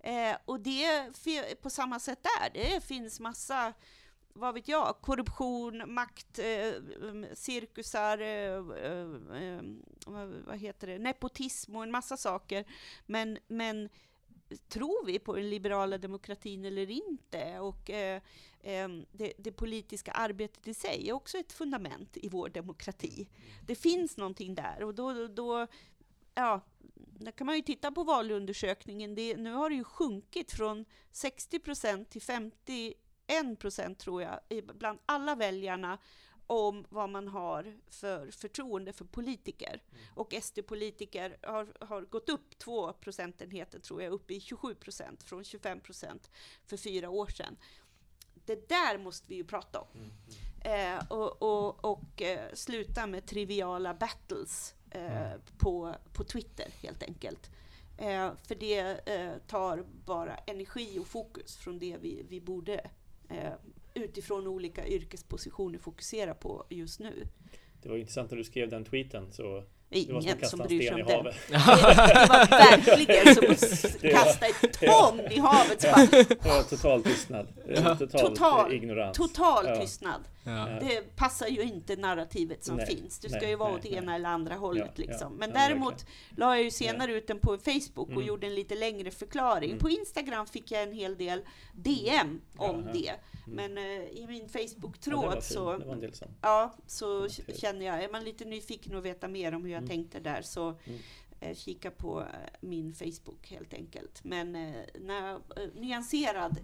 Eh, 0.00 0.36
och 0.44 0.60
det 0.60 1.12
på 1.62 1.70
samma 1.70 2.00
sätt 2.00 2.22
där. 2.22 2.50
Det 2.52 2.84
finns 2.84 3.20
massa 3.20 3.74
vad 4.38 4.54
vet 4.54 4.68
jag, 4.68 4.96
korruption, 5.00 5.94
makt, 5.94 6.38
eh, 6.38 6.74
mm, 7.08 7.26
cirkusar, 7.34 8.18
eh, 8.18 8.54
eh, 8.84 9.00
mm, 9.00 9.82
vad 10.46 10.58
heter 10.58 10.86
det, 10.86 10.98
nepotism 10.98 11.76
och 11.76 11.82
en 11.82 11.90
massa 11.90 12.16
saker. 12.16 12.64
Men, 13.06 13.38
men 13.48 13.88
tror 14.68 15.06
vi 15.06 15.18
på 15.18 15.36
den 15.36 15.50
liberala 15.50 15.98
demokratin 15.98 16.64
eller 16.64 16.90
inte? 16.90 17.58
Och 17.58 17.90
eh, 17.90 18.22
det, 19.12 19.32
det, 19.38 19.52
politiska 19.52 20.12
arbetet 20.12 20.68
i 20.68 20.74
sig 20.74 21.08
är 21.08 21.12
också 21.12 21.38
ett 21.38 21.52
fundament 21.52 22.16
i 22.16 22.28
vår 22.28 22.48
demokrati. 22.48 23.28
Det 23.66 23.74
finns 23.74 24.16
någonting 24.16 24.54
där 24.54 24.82
och 24.82 24.94
då, 24.94 25.26
då 25.26 25.66
ja, 26.34 26.60
där 26.94 27.32
kan 27.32 27.46
man 27.46 27.56
ju 27.56 27.62
titta 27.62 27.92
på 27.92 28.04
valundersökningen. 28.04 29.14
Det, 29.14 29.36
nu 29.36 29.52
har 29.52 29.70
det 29.70 29.76
ju 29.76 29.84
sjunkit 29.84 30.52
från 30.52 30.84
60 31.12 31.58
procent 31.58 32.10
till 32.10 32.22
51 32.22 32.96
procent 33.58 33.98
tror 33.98 34.22
jag, 34.22 34.40
bland 34.78 34.98
alla 35.06 35.34
väljarna 35.34 35.98
om 36.46 36.86
vad 36.88 37.10
man 37.10 37.28
har 37.28 37.78
för 37.90 38.30
förtroende 38.30 38.92
för 38.92 39.04
politiker. 39.04 39.82
Mm. 39.90 40.04
Och 40.14 40.34
SD-politiker 40.42 41.36
har, 41.42 41.84
har 41.86 42.00
gått 42.02 42.28
upp 42.28 42.58
två 42.58 42.92
procentenheter, 42.92 43.78
tror 43.78 44.02
jag, 44.02 44.12
upp 44.12 44.30
i 44.30 44.40
27 44.40 44.74
procent, 44.74 45.22
från 45.22 45.44
25 45.44 45.80
procent 45.80 46.30
för 46.66 46.76
fyra 46.76 47.10
år 47.10 47.26
sedan. 47.26 47.56
Det 48.46 48.68
där 48.68 48.98
måste 48.98 49.28
vi 49.28 49.34
ju 49.34 49.44
prata 49.44 49.80
om. 49.80 49.88
Mm. 49.94 50.04
mm. 50.04 50.16
Eh, 50.66 51.04
och, 51.08 51.42
och, 51.42 51.84
och 51.84 52.22
eh, 52.22 52.52
sluta 52.54 53.06
med 53.06 53.26
triviala 53.26 53.94
battles 53.94 54.74
eh, 54.90 55.26
mm. 55.26 55.40
på, 55.58 55.94
på 56.12 56.24
Twitter, 56.24 56.66
helt 56.82 57.02
enkelt. 57.02 57.50
Eh, 57.98 58.30
för 58.42 58.54
det 58.54 59.08
eh, 59.08 59.32
tar 59.46 59.84
bara 60.04 60.36
energi 60.36 60.98
och 60.98 61.06
fokus 61.06 61.56
från 61.56 61.78
det 61.78 61.96
vi, 62.00 62.26
vi 62.28 62.40
borde 62.40 62.90
eh, 63.28 63.52
utifrån 63.94 64.46
olika 64.46 64.86
yrkespositioner 64.86 65.78
fokusera 65.78 66.34
på 66.34 66.66
just 66.68 67.00
nu. 67.00 67.28
Det 67.82 67.88
var 67.88 67.96
intressant 67.96 68.30
när 68.30 68.38
du 68.38 68.44
skrev 68.44 68.68
den 68.68 68.84
tweeten 68.84 69.32
så 69.32 69.64
det 69.88 70.12
var 70.12 70.20
som, 70.20 70.58
som 70.58 70.66
bryr 70.66 70.82
sig 70.82 70.94
om 70.94 71.06
den. 71.06 71.24
Det, 71.24 71.30
det, 71.48 71.58
var 72.28 72.50
verkligen 72.76 73.34
som 73.34 73.44
att 73.50 74.12
kasta 74.12 74.46
ett 74.46 74.80
ton 74.80 75.20
i 75.20 75.38
havet. 75.38 75.82
Bara, 75.82 76.06
det 76.06 76.44
var 76.44 76.62
total 76.62 77.02
tystnad. 77.02 77.48
Total, 77.98 78.08
total 78.08 78.72
ignorans. 78.72 79.16
Total 79.16 79.66
ja. 79.66 79.80
tystnad. 79.80 80.20
Ja. 80.44 80.66
Det 80.80 81.16
passar 81.16 81.46
ju 81.46 81.62
inte 81.62 81.96
narrativet 81.96 82.64
som 82.64 82.76
nej, 82.76 82.86
finns. 82.86 83.18
Du 83.18 83.28
ska 83.28 83.38
nej, 83.38 83.48
ju 83.48 83.56
vara 83.56 83.68
nej, 83.68 83.78
åt 83.78 83.86
ena 83.86 84.14
eller 84.14 84.28
andra 84.28 84.54
hållet. 84.54 84.90
Ja, 84.94 85.02
liksom. 85.04 85.32
Men 85.32 85.52
däremot 85.52 86.06
la 86.36 86.56
jag 86.56 86.64
ju 86.64 86.70
senare 86.70 87.12
ut 87.12 87.26
den 87.26 87.38
på 87.38 87.58
Facebook 87.58 88.08
och 88.08 88.12
mm. 88.12 88.26
gjorde 88.26 88.46
en 88.46 88.54
lite 88.54 88.74
längre 88.74 89.10
förklaring. 89.10 89.70
Mm. 89.70 89.82
På 89.82 89.90
Instagram 89.90 90.46
fick 90.46 90.70
jag 90.70 90.82
en 90.82 90.92
hel 90.92 91.16
del 91.16 91.40
DM 91.72 92.40
om 92.56 92.88
det. 92.92 93.12
Mm. 93.46 93.56
Men 93.56 93.78
uh, 93.78 94.04
i 94.04 94.26
min 94.28 94.48
Facebook-tråd 94.48 95.34
ja, 95.34 95.40
så, 95.40 95.82
ja, 96.42 96.74
så 96.86 97.28
känner 97.60 97.86
jag, 97.86 98.04
är 98.04 98.12
man 98.12 98.24
lite 98.24 98.44
nyfiken 98.44 98.94
och 98.94 99.04
veta 99.04 99.28
mer 99.28 99.54
om 99.54 99.64
hur 99.64 99.70
jag 99.76 99.82
mm. 99.82 99.88
tänkte 99.88 100.20
där 100.20 100.42
så 100.42 100.68
mm. 100.68 100.98
uh, 101.42 101.54
kika 101.54 101.90
på 101.90 102.20
uh, 102.20 102.26
min 102.60 102.94
Facebook 102.94 103.50
helt 103.50 103.74
enkelt. 103.74 104.24
Men 104.24 104.56
uh, 104.56 104.84
när, 105.00 105.40
nyanserad 105.80 106.60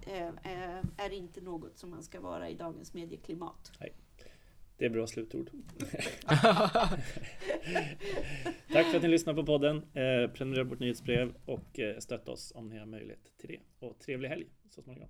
är 0.96 1.10
inte 1.12 1.40
något 1.40 1.78
som 1.78 1.90
man 1.90 2.02
ska 2.02 2.20
vara 2.20 2.48
i 2.48 2.54
dagens 2.54 2.94
medieklimat. 2.94 3.72
Nej. 3.80 3.94
Det 4.82 4.86
är 4.86 4.90
bra 4.90 5.06
slutord. 5.06 5.50
Tack 8.72 8.86
för 8.86 8.96
att 8.96 9.02
ni 9.02 9.08
lyssnar 9.08 9.34
på 9.34 9.46
podden. 9.46 9.76
Eh, 9.76 10.30
prenumerera 10.32 10.64
på 10.64 10.70
vårt 10.70 10.80
nyhetsbrev 10.80 11.34
och 11.44 11.78
eh, 11.78 11.98
stötta 11.98 12.32
oss 12.32 12.52
om 12.54 12.68
ni 12.68 12.78
har 12.78 12.86
möjlighet 12.86 13.38
till 13.38 13.48
det. 13.48 13.86
Och 13.86 13.98
trevlig 13.98 14.28
helg 14.28 14.46
så 14.70 14.82
småningom. 14.82 15.08